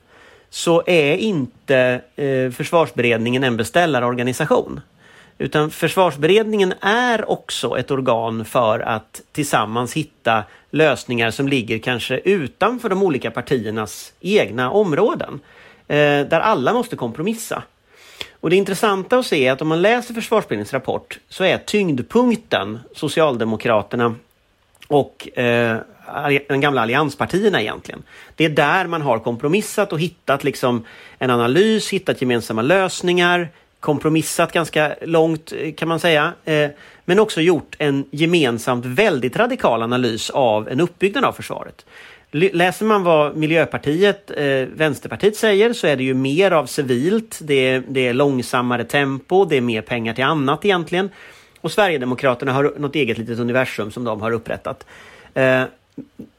[0.50, 4.80] så är inte eh, försvarsberedningen en beställarorganisation.
[5.38, 12.88] Utan försvarsberedningen är också ett organ för att tillsammans hitta lösningar som ligger kanske utanför
[12.88, 15.40] de olika partiernas egna områden.
[15.88, 17.62] Eh, där alla måste kompromissa.
[18.40, 22.78] Och det intressanta att se är att om man läser försvarsberedningens rapport så är tyngdpunkten
[22.94, 24.14] Socialdemokraterna
[24.88, 25.78] och eh,
[26.48, 28.02] de gamla allianspartierna egentligen.
[28.36, 30.84] Det är där man har kompromissat och hittat liksom
[31.18, 33.48] en analys, hittat gemensamma lösningar,
[33.80, 36.32] kompromissat ganska långt eh, kan man säga.
[36.44, 36.70] Eh,
[37.04, 41.86] men också gjort en gemensamt väldigt radikal analys av en uppbyggnad av försvaret.
[42.30, 44.44] Läser man vad Miljöpartiet, eh,
[44.76, 49.44] Vänsterpartiet säger så är det ju mer av civilt, det är, det är långsammare tempo,
[49.44, 51.10] det är mer pengar till annat egentligen.
[51.64, 54.86] Och Sverigedemokraterna har något eget litet universum som de har upprättat.
[55.34, 55.62] Eh,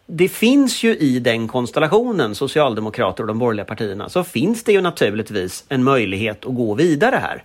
[0.06, 4.82] det finns ju i den konstellationen, Socialdemokrater och de borgerliga partierna, så finns det ju
[4.82, 7.44] naturligtvis en möjlighet att gå vidare här.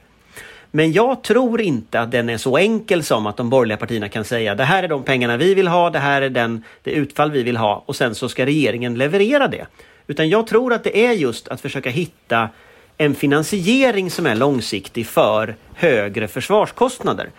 [0.70, 4.24] Men jag tror inte att den är så enkel som att de borgerliga partierna kan
[4.24, 7.30] säga det här är de pengarna vi vill ha, det här är den, det utfall
[7.30, 9.66] vi vill ha och sen så ska regeringen leverera det.
[10.06, 12.48] Utan jag tror att det är just att försöka hitta
[12.96, 17.30] en finansiering som är långsiktig för högre försvarskostnader.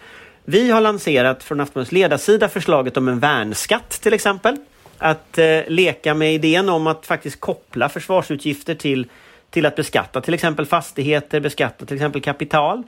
[0.45, 4.58] Vi har lanserat från Aftonbladets ledarsida förslaget om en värnskatt till exempel.
[4.97, 9.08] Att eh, leka med idén om att faktiskt koppla försvarsutgifter till,
[9.49, 12.84] till att beskatta till exempel fastigheter, beskatta till exempel kapital.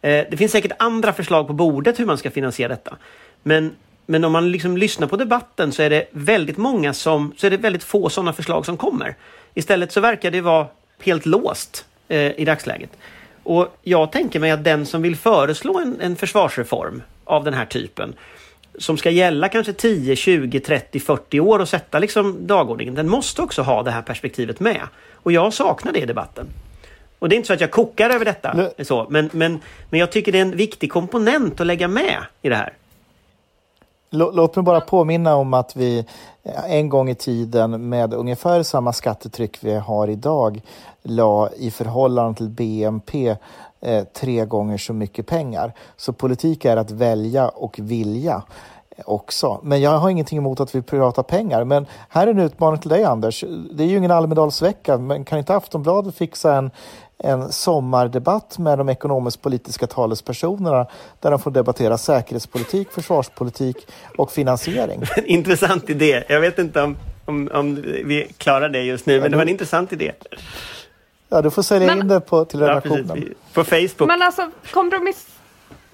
[0.00, 2.96] Eh, det finns säkert andra förslag på bordet hur man ska finansiera detta.
[3.42, 7.46] Men, men om man liksom lyssnar på debatten så är det väldigt många som, så
[7.46, 9.16] är det väldigt få sådana förslag som kommer.
[9.54, 10.66] Istället så verkar det vara
[11.02, 12.90] helt låst eh, i dagsläget.
[13.46, 17.64] Och jag tänker mig att den som vill föreslå en, en försvarsreform av den här
[17.64, 18.14] typen
[18.78, 22.94] som ska gälla kanske 10, 20, 30, 40 år och sätta liksom dagordningen.
[22.94, 24.80] Den måste också ha det här perspektivet med.
[25.12, 26.46] Och jag saknar det i debatten.
[27.18, 28.84] Och det är inte så att jag kokar över detta, Nej.
[28.84, 32.48] så, men, men, men jag tycker det är en viktig komponent att lägga med i
[32.48, 32.72] det här.
[34.10, 35.98] Låt mig bara påminna om att vi
[36.42, 40.62] eh, en gång i tiden med ungefär samma skattetryck vi har idag
[41.02, 43.36] la i förhållande till BNP
[43.80, 45.72] eh, tre gånger så mycket pengar.
[45.96, 48.42] Så politik är att välja och vilja
[48.90, 49.60] eh, också.
[49.62, 51.64] Men jag har ingenting emot att vi pratar pengar.
[51.64, 53.44] Men här är en utmaning till dig Anders.
[53.72, 56.70] Det är ju ingen Almedalsvecka, men kan inte Aftonbladet fixa en,
[57.18, 60.86] en sommardebatt med de ekonomisk-politiska talespersonerna
[61.20, 63.76] där de får debattera säkerhetspolitik, försvarspolitik
[64.16, 65.02] och finansiering.
[65.24, 66.24] intressant idé.
[66.28, 67.74] Jag vet inte om, om, om
[68.04, 70.12] vi klarar det just nu, men det var en intressant idé.
[71.28, 73.24] Ja, du får sälja men, in det på, till redaktionen.
[73.28, 74.08] Ja, på Facebook.
[74.08, 75.26] Men alltså kompromiss,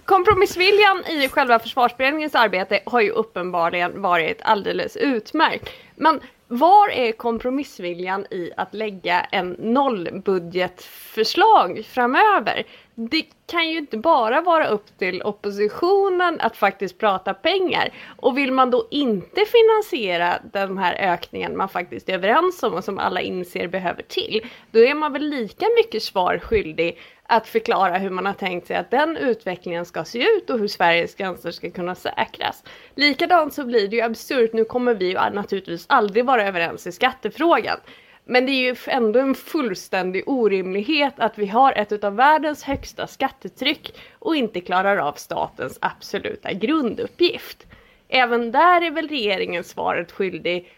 [0.05, 5.69] kompromissviljan i själva försvarsberedningens arbete har ju uppenbarligen varit alldeles utmärkt.
[5.97, 6.21] Men
[6.53, 12.67] var är kompromissviljan i att lägga en nollbudgetförslag framöver?
[12.95, 17.89] det kan ju inte bara vara upp till oppositionen att faktiskt prata pengar.
[18.17, 22.85] Och vill man då inte finansiera den här ökningen man faktiskt är överens om och
[22.85, 26.99] som alla inser behöver till, då är man väl lika mycket svar skyldig
[27.33, 30.69] att förklara hur man har tänkt sig att den utvecklingen ska se ut och hur
[30.69, 32.65] Sveriges gränser ska kunna säkras.
[32.95, 36.93] Likadant så blir det ju absurt, nu kommer vi ju naturligtvis aldrig vara överens i
[36.93, 37.79] skattefrågan.
[38.25, 43.07] Men det är ju ändå en fullständig orimlighet att vi har ett av världens högsta
[43.07, 47.67] skattetryck och inte klarar av statens absoluta grunduppgift.
[48.09, 50.73] Även där är väl regeringen svaret skyldig.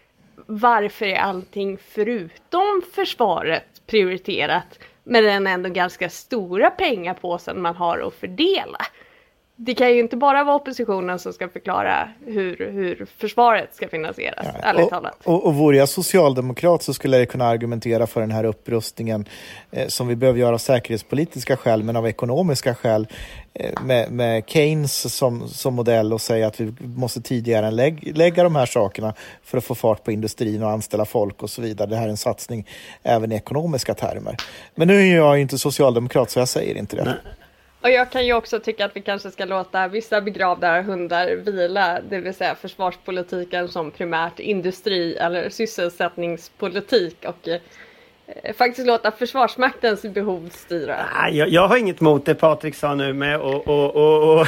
[0.45, 8.13] Varför är allting förutom försvaret prioriterat med den ändå ganska stora pengapåsen man har att
[8.13, 8.79] fördela?
[9.57, 14.45] Det kan ju inte bara vara oppositionen som ska förklara hur, hur försvaret ska finansieras,
[14.53, 15.17] ja, ärligt och, talat.
[15.23, 19.25] Och, och vore jag socialdemokrat så skulle jag kunna argumentera för den här upprustningen
[19.71, 23.07] eh, som vi behöver göra av säkerhetspolitiska skäl, men av ekonomiska skäl
[23.53, 28.43] eh, med, med Keynes som, som modell och säga att vi måste tidigare lägg, lägga
[28.43, 29.13] de här sakerna
[29.43, 31.89] för att få fart på industrin och anställa folk och så vidare.
[31.89, 32.67] Det här är en satsning
[33.03, 34.37] även i ekonomiska termer.
[34.75, 37.03] Men nu är jag inte socialdemokrat så jag säger inte det.
[37.03, 37.15] Nej.
[37.85, 42.01] Och jag kan ju också tycka att vi kanske ska låta vissa begravda hundar vila,
[42.09, 47.61] det vill säga försvarspolitiken som primärt industri eller sysselsättningspolitik och eh,
[48.57, 50.95] faktiskt låta Försvarsmaktens behov styra.
[51.31, 54.47] Jag, jag har inget emot det Patrik sa nu med att och, och, och,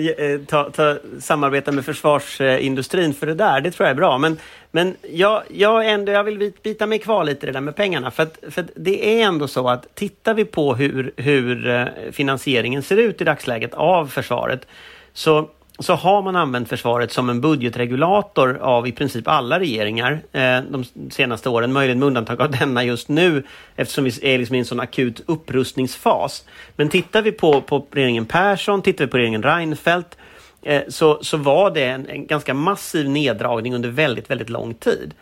[0.00, 4.18] eh, ta, ta, samarbeta med försvarsindustrin för det där, det tror jag är bra.
[4.18, 4.38] Men,
[4.70, 8.10] men jag, jag, ändå, jag vill bita mig kvar lite i det där med pengarna.
[8.10, 12.82] För, att, för det är ändå så att tittar vi på hur, hur eh, finansieringen
[12.82, 14.66] ser ut i dagsläget av försvaret
[15.12, 20.60] så så har man använt försvaret som en budgetregulator av i princip alla regeringar eh,
[20.70, 23.42] de senaste åren, möjligen med undantag av denna just nu
[23.76, 26.44] eftersom vi är liksom i en sån akut upprustningsfas.
[26.76, 30.18] Men tittar vi på, på regeringen Persson, tittar vi på regeringen Reinfeldt
[30.62, 35.14] eh, så, så var det en, en ganska massiv neddragning under väldigt, väldigt lång tid.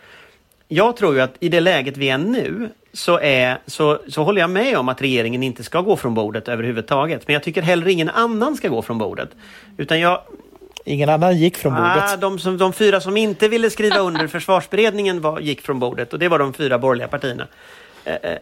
[0.67, 4.41] Jag tror ju att i det läget vi är nu så, är, så, så håller
[4.41, 7.27] jag med om att regeringen inte ska gå från bordet överhuvudtaget.
[7.27, 9.29] Men jag tycker heller ingen annan ska gå från bordet.
[9.77, 10.21] Utan jag,
[10.85, 12.03] Ingen annan gick från bordet?
[12.13, 16.13] Ah, de, som, de fyra som inte ville skriva under försvarsberedningen var, gick från bordet
[16.13, 17.47] och det var de fyra borgerliga partierna.
[18.05, 18.37] Eh, eh.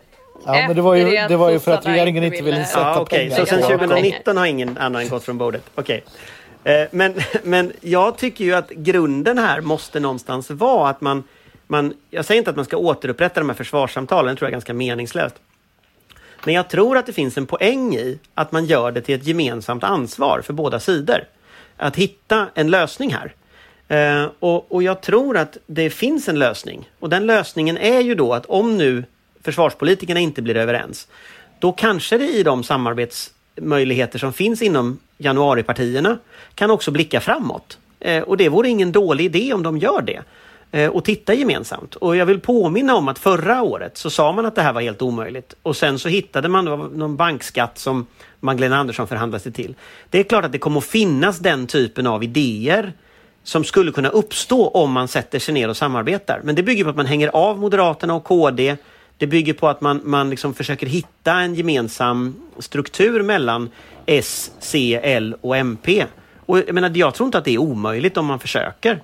[0.46, 3.02] Ja, men det var ju, det var ju för att regeringen inte ville sätta ja,
[3.02, 3.30] okay.
[3.30, 3.40] pengar.
[3.40, 5.64] Så sen 2019 har ingen annan gått från bordet?
[5.76, 6.04] Okej.
[6.64, 6.82] Okay.
[6.82, 11.24] Eh, men, men jag tycker ju att grunden här måste någonstans vara att man,
[11.68, 11.94] man...
[12.10, 14.74] Jag säger inte att man ska återupprätta de här försvarssamtalen, det tror jag är ganska
[14.74, 15.36] meningslöst.
[16.46, 19.28] Men jag tror att det finns en poäng i att man gör det till ett
[19.28, 21.26] gemensamt ansvar för båda sidor
[21.82, 23.34] att hitta en lösning här.
[23.88, 26.90] Eh, och, och jag tror att det finns en lösning.
[27.00, 29.04] Och den lösningen är ju då att om nu
[29.44, 31.08] försvarspolitikerna inte blir överens,
[31.60, 36.18] då kanske det i de samarbetsmöjligheter som finns inom januaripartierna
[36.56, 37.78] kan också blicka framåt.
[38.00, 40.24] Eh, och det vore ingen dålig idé om de gör det eh,
[40.74, 41.96] Eh, och titta gemensamt.
[41.96, 44.82] Och jag vill påminna om att förra året så sa man att det här var
[44.82, 48.06] helt omöjligt och sen så hittade man någon bankskatt som
[48.40, 49.76] Magdalena Andersson förhandlade sig till.
[50.10, 52.94] Det är klart att det kommer att finnas den typen av idéer
[53.44, 56.42] som skulle kunna uppstå om man sätter sig ner och samarbetar.
[56.44, 58.78] Men det bygger på att man hänger av Moderaterna och KD.
[59.18, 63.70] Det bygger på att man, man liksom försöker hitta en gemensam struktur mellan
[64.06, 66.06] S, C, L och MP.
[66.46, 69.02] Och jag, menar, jag tror inte att det är omöjligt om man försöker.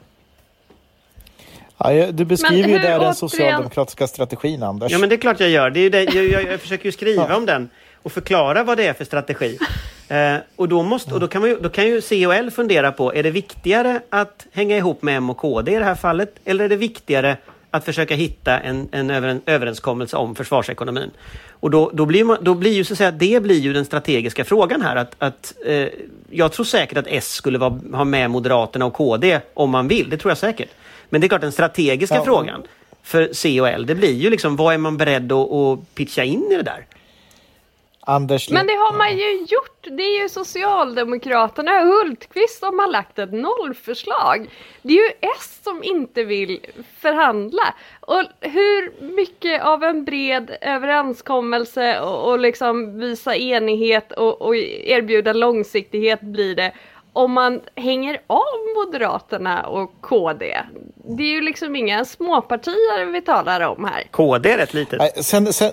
[1.78, 4.92] Ja, du beskriver ju där den socialdemokratiska strategin, Anders.
[4.92, 5.70] Ja, men det är klart jag gör.
[5.70, 7.36] Det är det, jag, jag, jag försöker ju skriva ja.
[7.36, 7.70] om den
[8.04, 9.58] och förklara vad det är för strategi.
[10.08, 12.52] Eh, och då, måste, och då, kan man ju, då kan ju C och L
[12.52, 15.96] fundera på, är det viktigare att hänga ihop med M och KD i det här
[15.96, 16.36] fallet?
[16.46, 17.38] Eller är det viktigare
[17.72, 21.12] att försöka hitta en, en, en överenskommelse om försvarsekonomin?
[21.52, 23.86] Och då, då, blir, man, då blir ju så att säga, det blir ju den
[23.86, 24.96] strategiska frågan här.
[24.96, 25.88] Att, att eh,
[26.30, 30.10] jag tror säkert att S skulle vara, ha med Moderaterna och KD om man vill.
[30.10, 30.70] Det tror jag säkert.
[31.10, 32.24] Men det är klart den strategiska ja.
[32.24, 32.64] frågan
[33.04, 36.24] för C och L, det blir ju liksom vad är man beredd att, att pitcha
[36.24, 36.86] in i det där?
[38.10, 39.88] Anders Men det har man ju gjort.
[39.98, 44.50] Det är ju Socialdemokraterna, Hultqvist, som har lagt ett nollförslag.
[44.82, 46.60] Det är ju S som inte vill
[47.00, 47.74] förhandla.
[48.00, 55.34] Och hur mycket av en bred överenskommelse och, och liksom visa enighet och, och erbjuda
[55.34, 56.72] långsiktighet blir det
[57.18, 58.44] om man hänger av
[58.76, 60.58] Moderaterna och KD.
[60.96, 64.04] Det är ju liksom inga småpartier vi talar om här.
[64.12, 65.00] KD är rätt litet.
[65.00, 65.72] Nej, sen, sen,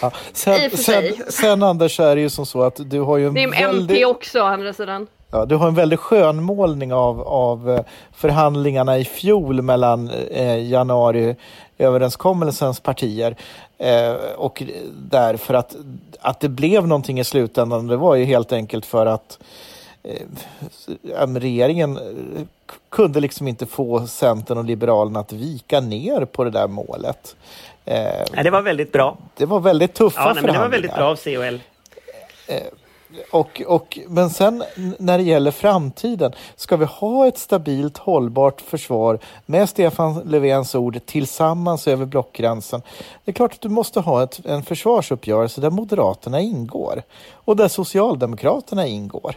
[0.00, 0.12] Ja.
[0.32, 3.42] Sen, sen, sen, Anders är det ju som så att du har ju en Det
[3.42, 3.90] är väldigt...
[3.90, 5.06] MP också å andra sidan.
[5.30, 7.80] Ja, du har en väldigt skönmålning av, av eh,
[8.12, 13.36] förhandlingarna i fjol mellan eh, januariöverenskommelsens partier.
[13.78, 14.62] Eh, och
[14.92, 15.76] därför att,
[16.20, 19.46] att det blev någonting i slutändan, det var ju helt enkelt för att eh,
[21.40, 22.42] regeringen eh,
[22.88, 27.36] kunde liksom inte få Centern och Liberalerna att vika ner på det där målet.
[27.84, 27.94] Eh,
[28.32, 29.18] Nej, det var väldigt bra.
[29.36, 30.54] Det var väldigt tuffa ja, nej, förhandlingar.
[30.54, 31.60] Det var väldigt bra av COL.
[33.30, 34.64] Och, och, men sen
[34.98, 41.00] när det gäller framtiden, ska vi ha ett stabilt hållbart försvar med Stefan Löfvens ord
[41.06, 42.82] tillsammans över blockgränsen?
[43.24, 47.02] Det är klart att du måste ha ett, en försvarsuppgörelse där Moderaterna ingår
[47.32, 49.36] och där Socialdemokraterna ingår.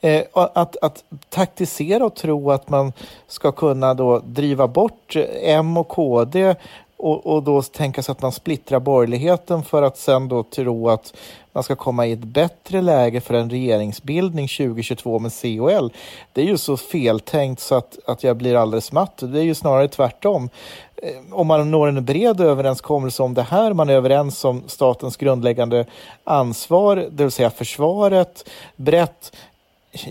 [0.00, 2.92] Eh, att, att taktisera och tro att man
[3.26, 6.54] ska kunna då driva bort M och KD
[6.96, 11.14] och, och då tänka sig att man splittrar borgerligheten för att sen då tro att
[11.52, 15.92] man ska komma i ett bättre läge för en regeringsbildning 2022 med COL.
[16.32, 19.16] Det är ju så feltänkt så att, att jag blir alldeles matt.
[19.16, 20.48] Det är ju snarare tvärtom.
[20.96, 25.16] Eh, om man når en bred överenskommelse om det här, man är överens om statens
[25.16, 25.86] grundläggande
[26.24, 29.32] ansvar, det vill säga försvaret, brett,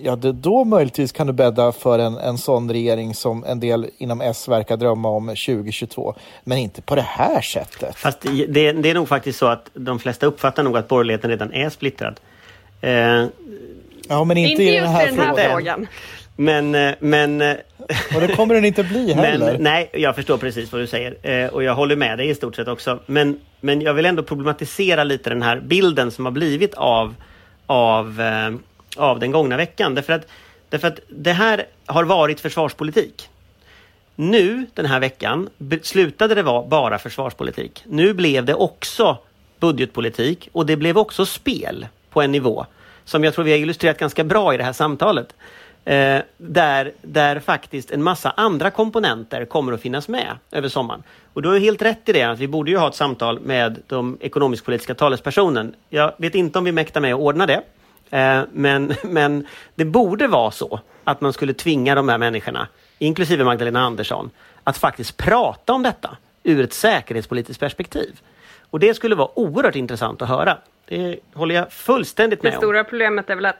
[0.04, 3.90] ja, det, då möjligtvis kan du bädda för en, en sån regering som en del
[3.98, 6.16] inom S verkar drömma om 2022.
[6.44, 7.96] Men inte på det här sättet.
[7.96, 11.54] Fast det, det är nog faktiskt så att de flesta uppfattar nog att borgerligheten redan
[11.54, 12.20] är splittrad.
[12.82, 12.92] Eh,
[14.10, 15.88] ja, men inte, inte i den här, den här frågan.
[16.36, 17.42] Men, eh, men...
[17.42, 17.56] Eh,
[18.16, 19.52] och det kommer den inte bli heller.
[19.54, 21.18] Men, nej, jag förstår precis vad du säger.
[21.22, 23.00] Eh, och jag håller med dig i stort sett också.
[23.06, 27.16] Men, men jag vill ändå problematisera lite den här bilden som har blivit av,
[27.66, 28.22] av
[28.98, 29.96] av den gångna veckan.
[29.96, 30.28] Därför att,
[30.70, 33.30] därför att det här har varit försvarspolitik.
[34.16, 35.50] Nu den här veckan
[35.82, 37.84] slutade det vara bara försvarspolitik.
[37.86, 39.18] Nu blev det också
[39.60, 42.66] budgetpolitik och det blev också spel på en nivå
[43.06, 45.36] som jag tror vi har illustrerat ganska bra i det här samtalet.
[45.86, 51.04] Eh, där, där faktiskt en massa andra komponenter kommer att finnas med över sommaren.
[51.34, 53.82] Och du har helt rätt i det att vi borde ju ha ett samtal med
[53.88, 55.76] de ekonomisk-politiska talespersonen.
[55.90, 57.62] Jag vet inte om vi mäktar med att ordna det.
[58.14, 62.68] Eh, men, men det borde vara så att man skulle tvinga de här människorna,
[63.00, 64.30] inklusive Magdalena Andersson,
[64.64, 68.20] att faktiskt prata om detta ur ett säkerhetspolitiskt perspektiv.
[68.70, 70.58] Och det skulle vara oerhört intressant att höra.
[70.86, 72.54] Det håller jag fullständigt med om.
[72.54, 73.60] Det stora problemet är väl att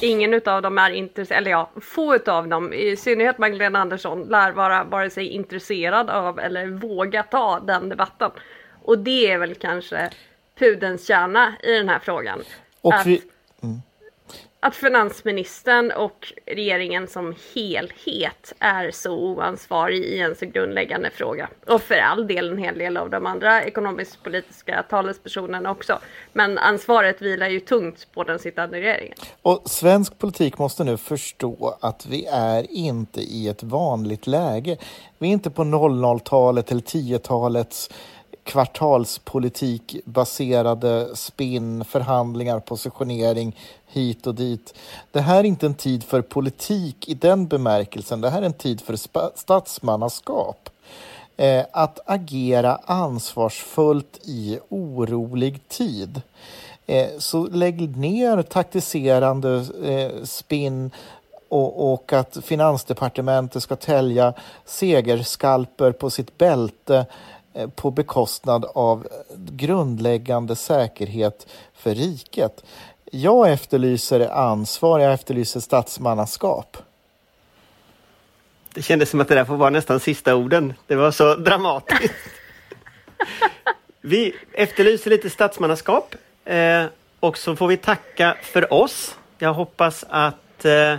[0.00, 4.52] ingen av dem är intresserad, eller ja, få av dem, i synnerhet Magdalena Andersson, lär
[4.52, 8.30] vara vare sig intresserad av eller våga ta den debatten.
[8.82, 10.10] Och det är väl kanske
[10.58, 12.42] pudens kärna i den här frågan.
[12.80, 13.22] Och vi,
[14.66, 21.48] att finansministern och regeringen som helhet är så oansvarig i en så grundläggande fråga.
[21.66, 25.98] Och för all del en hel del av de andra ekonomisk-politiska talespersonerna också.
[26.32, 29.16] Men ansvaret vilar ju tungt på den sittande regeringen.
[29.42, 34.76] Och svensk politik måste nu förstå att vi är inte i ett vanligt läge.
[35.18, 37.90] Vi är inte på 00-talet eller 10-talets
[38.46, 44.74] kvartalspolitik baserade spinn, förhandlingar, positionering hit och dit.
[45.10, 48.20] Det här är inte en tid för politik i den bemärkelsen.
[48.20, 48.96] Det här är en tid för
[49.36, 50.70] statsmannaskap.
[51.36, 56.22] Eh, att agera ansvarsfullt i orolig tid.
[56.86, 60.90] Eh, så lägg ner taktiserande eh, spinn
[61.48, 64.32] och, och, att Finansdepartementet ska tälja
[64.64, 67.06] segerskalper på sitt bälte
[67.74, 72.64] på bekostnad av grundläggande säkerhet för riket.
[73.12, 76.76] Jag efterlyser ansvar, jag efterlyser statsmannaskap.
[78.74, 80.74] Det kändes som att det där får vara nästan sista orden.
[80.86, 82.14] Det var så dramatiskt.
[84.00, 86.84] Vi efterlyser lite statsmannaskap eh,
[87.20, 89.14] och så får vi tacka för oss.
[89.38, 90.98] Jag hoppas att eh, Eh,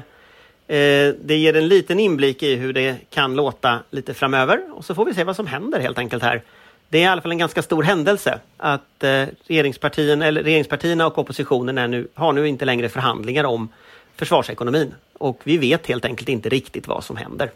[0.68, 4.96] Eh, det ger en liten inblick i hur det kan låta lite framöver och så
[4.96, 6.42] får vi se vad som händer helt enkelt här.
[6.90, 11.18] Det är i alla fall en ganska stor händelse att eh, regeringspartierna, eller regeringspartierna och
[11.18, 13.70] oppositionen är nu, har nu inte längre förhandlingar om
[14.16, 14.94] försvarsekonomin.
[15.14, 17.52] Och vi vet helt enkelt inte riktigt vad som händer.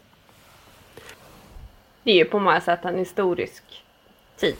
[2.02, 3.62] Det är ju på många sätt en historisk
[4.36, 4.56] tid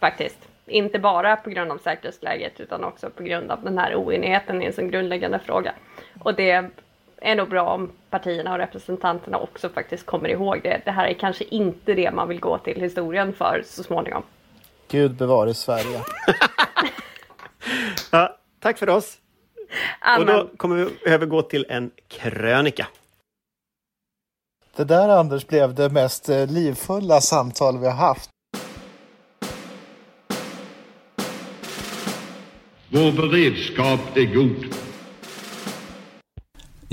[0.00, 0.38] faktiskt.
[0.66, 4.66] Inte bara på grund av säkerhetsläget utan också på grund av den här oenigheten i
[4.66, 5.74] en så grundläggande fråga.
[6.18, 6.70] Och det
[7.22, 10.82] är nog bra om partierna och representanterna också faktiskt kommer ihåg det.
[10.84, 14.22] Det här är kanske inte det man vill gå till historien för så småningom.
[14.88, 16.00] Gud bevare Sverige.
[18.10, 19.18] ja, tack för oss.
[20.00, 20.28] Amen.
[20.28, 22.86] Och då kommer vi övergå till en krönika.
[24.76, 28.30] Det där Anders blev det mest eh, livfulla samtal vi har haft.
[32.88, 34.81] Vår beredskap är god.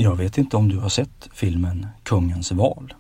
[0.01, 2.93] Jag vet inte om du har sett filmen Kungens val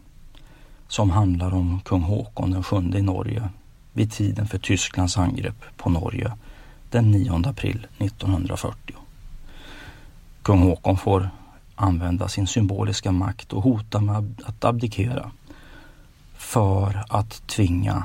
[0.87, 3.49] som handlar om kung Håkon den sjunde i Norge
[3.93, 6.31] vid tiden för Tysklands angrepp på Norge
[6.89, 8.95] den 9 april 1940.
[10.41, 11.29] Kung Håkon får
[11.75, 15.31] använda sin symboliska makt och hota med att abdikera
[16.33, 18.03] för att tvinga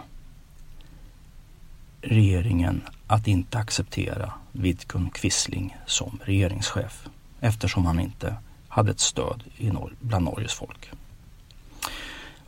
[2.00, 7.08] regeringen att inte acceptera Vidkun Quisling som regeringschef
[7.40, 8.36] eftersom han inte
[8.74, 10.90] hade ett stöd i Nor bland Norges folk.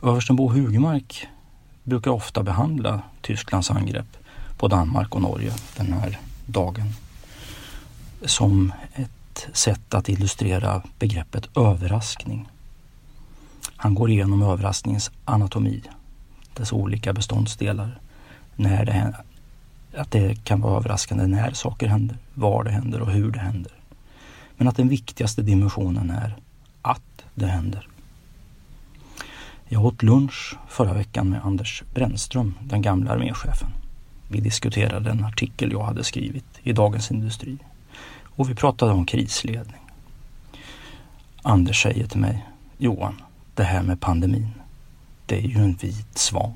[0.01, 1.27] Översten Bo Hugmark
[1.83, 4.17] brukar ofta behandla Tysklands angrepp
[4.57, 6.93] på Danmark och Norge den här dagen
[8.25, 12.49] som ett sätt att illustrera begreppet överraskning.
[13.75, 15.83] Han går igenom överraskningens anatomi,
[16.53, 17.99] dess olika beståndsdelar,
[18.55, 19.15] när det,
[19.97, 23.76] att det kan vara överraskande när saker händer, var det händer och hur det händer.
[24.57, 26.37] Men att den viktigaste dimensionen är
[26.81, 27.87] att det händer.
[29.67, 33.69] Jag åt lunch förra veckan med Anders Brännström, den gamla arméchefen.
[34.29, 37.57] Vi diskuterade en artikel jag hade skrivit i Dagens Industri
[38.23, 39.81] och vi pratade om krisledning.
[41.41, 42.45] Anders säger till mig,
[42.77, 43.21] Johan,
[43.55, 44.51] det här med pandemin,
[45.25, 46.53] det är ju en vit svan.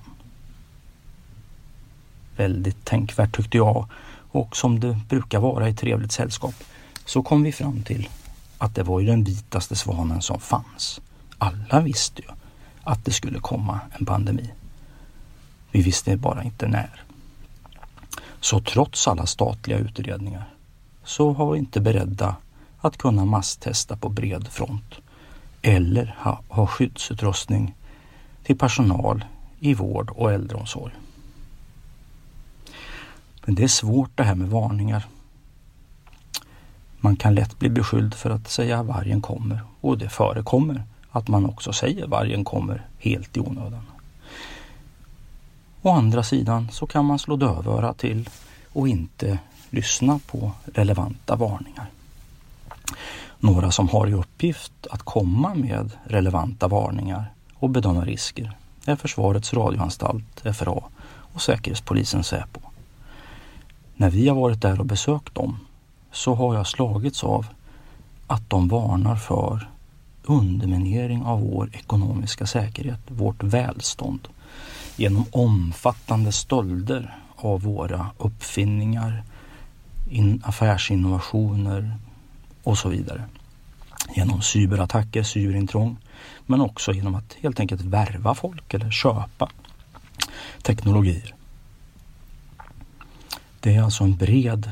[2.35, 3.89] Väldigt tänkvärt tyckte jag
[4.31, 6.55] och som det brukar vara i trevligt sällskap
[7.05, 8.09] så kom vi fram till
[8.57, 11.01] att det var ju den vitaste svanen som fanns.
[11.37, 12.27] Alla visste ju
[12.83, 14.51] att det skulle komma en pandemi.
[15.71, 17.03] Vi visste bara inte när.
[18.39, 20.49] Så trots alla statliga utredningar
[21.03, 22.35] så var vi inte beredda
[22.81, 24.95] att kunna masstesta på bred front
[25.61, 27.75] eller ha, ha skyddsutrustning
[28.43, 29.25] till personal
[29.59, 30.93] i vård och äldreomsorg.
[33.45, 35.05] Men det är svårt det här med varningar.
[37.03, 41.45] Man kan lätt bli beskylld för att säga vargen kommer och det förekommer att man
[41.45, 43.85] också säger vargen kommer helt i onödan.
[45.81, 48.29] Å andra sidan så kan man slå dövöra till
[48.73, 49.39] och inte
[49.69, 51.85] lyssna på relevanta varningar.
[53.39, 59.53] Några som har i uppgift att komma med relevanta varningar och bedöma risker är Försvarets
[59.53, 60.81] radioanstalt, FRA
[61.33, 62.59] och Säkerhetspolisen Säpo.
[63.95, 65.57] När vi har varit där och besökt dem
[66.11, 67.47] så har jag slagits av
[68.27, 69.69] att de varnar för
[70.23, 74.27] underminering av vår ekonomiska säkerhet, vårt välstånd
[74.95, 79.23] genom omfattande stölder av våra uppfinningar,
[80.09, 81.97] in, affärsinnovationer
[82.63, 83.23] och så vidare.
[84.15, 85.97] Genom cyberattacker, cyberintrång,
[86.45, 89.49] men också genom att helt enkelt värva folk eller köpa
[90.61, 91.35] teknologier.
[93.59, 94.71] Det är alltså en bred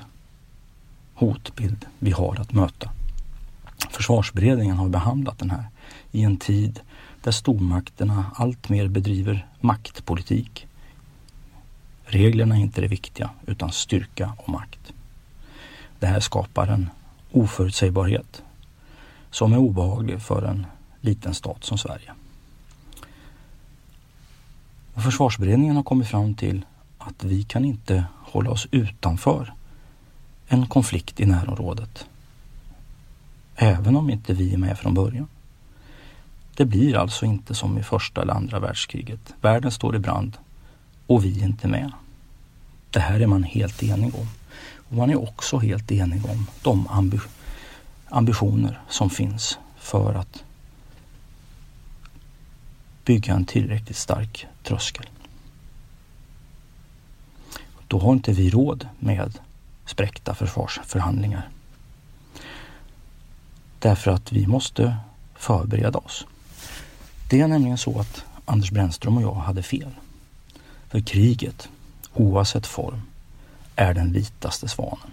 [1.19, 2.89] hotbild vi har att möta.
[3.89, 5.65] Försvarsberedningen har behandlat den här
[6.11, 6.79] i en tid
[7.23, 10.67] där stormakterna alltmer bedriver maktpolitik.
[12.03, 14.93] Reglerna är inte det viktiga utan styrka och makt.
[15.99, 16.89] Det här skapar en
[17.31, 18.43] oförutsägbarhet
[19.31, 20.65] som är obehaglig för en
[21.01, 22.13] liten stat som Sverige.
[24.93, 26.65] Och försvarsberedningen har kommit fram till
[26.97, 29.53] att vi kan inte hålla oss utanför
[30.49, 32.05] en konflikt i närområdet
[33.61, 35.27] även om inte vi är med från början.
[36.55, 39.33] Det blir alltså inte som i första eller andra världskriget.
[39.41, 40.37] Världen står i brand
[41.07, 41.91] och vi är inte med.
[42.89, 44.27] Det här är man helt enig om.
[44.89, 47.19] Och man är också helt enig om de ambi
[48.11, 50.43] ambitioner som finns för att
[53.05, 55.05] bygga en tillräckligt stark tröskel.
[57.87, 59.39] Då har inte vi råd med
[59.89, 61.49] spräckta försvarsförhandlingar.
[63.79, 64.97] Därför att vi måste
[65.35, 66.25] förbereda oss.
[67.29, 69.91] Det är nämligen så att Anders Brännström och jag hade fel.
[70.89, 71.69] För kriget,
[72.13, 73.01] oavsett form,
[73.75, 75.11] är den vitaste svanen.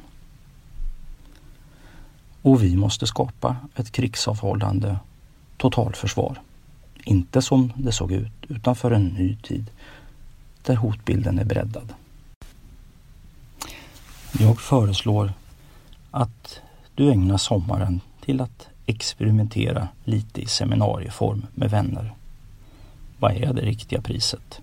[2.42, 4.98] Och vi måste skapa ett krigsavhållande
[5.56, 6.40] totalförsvar.
[7.04, 9.70] Inte som det såg ut, utan för en ny tid
[10.62, 11.94] där hotbilden är breddad.
[14.38, 15.32] Jag föreslår
[16.10, 16.60] att
[16.94, 22.14] du ägnar sommaren till att experimentera lite i seminarieform med vänner.
[23.18, 24.60] Vad är det riktiga priset?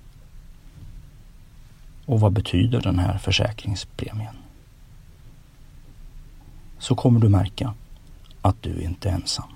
[2.05, 4.35] Och vad betyder den här försäkringspremien?
[6.79, 7.73] Så kommer du märka
[8.41, 9.49] att du inte är ensam.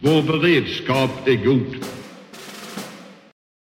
[0.00, 1.84] Vår beredskap är god.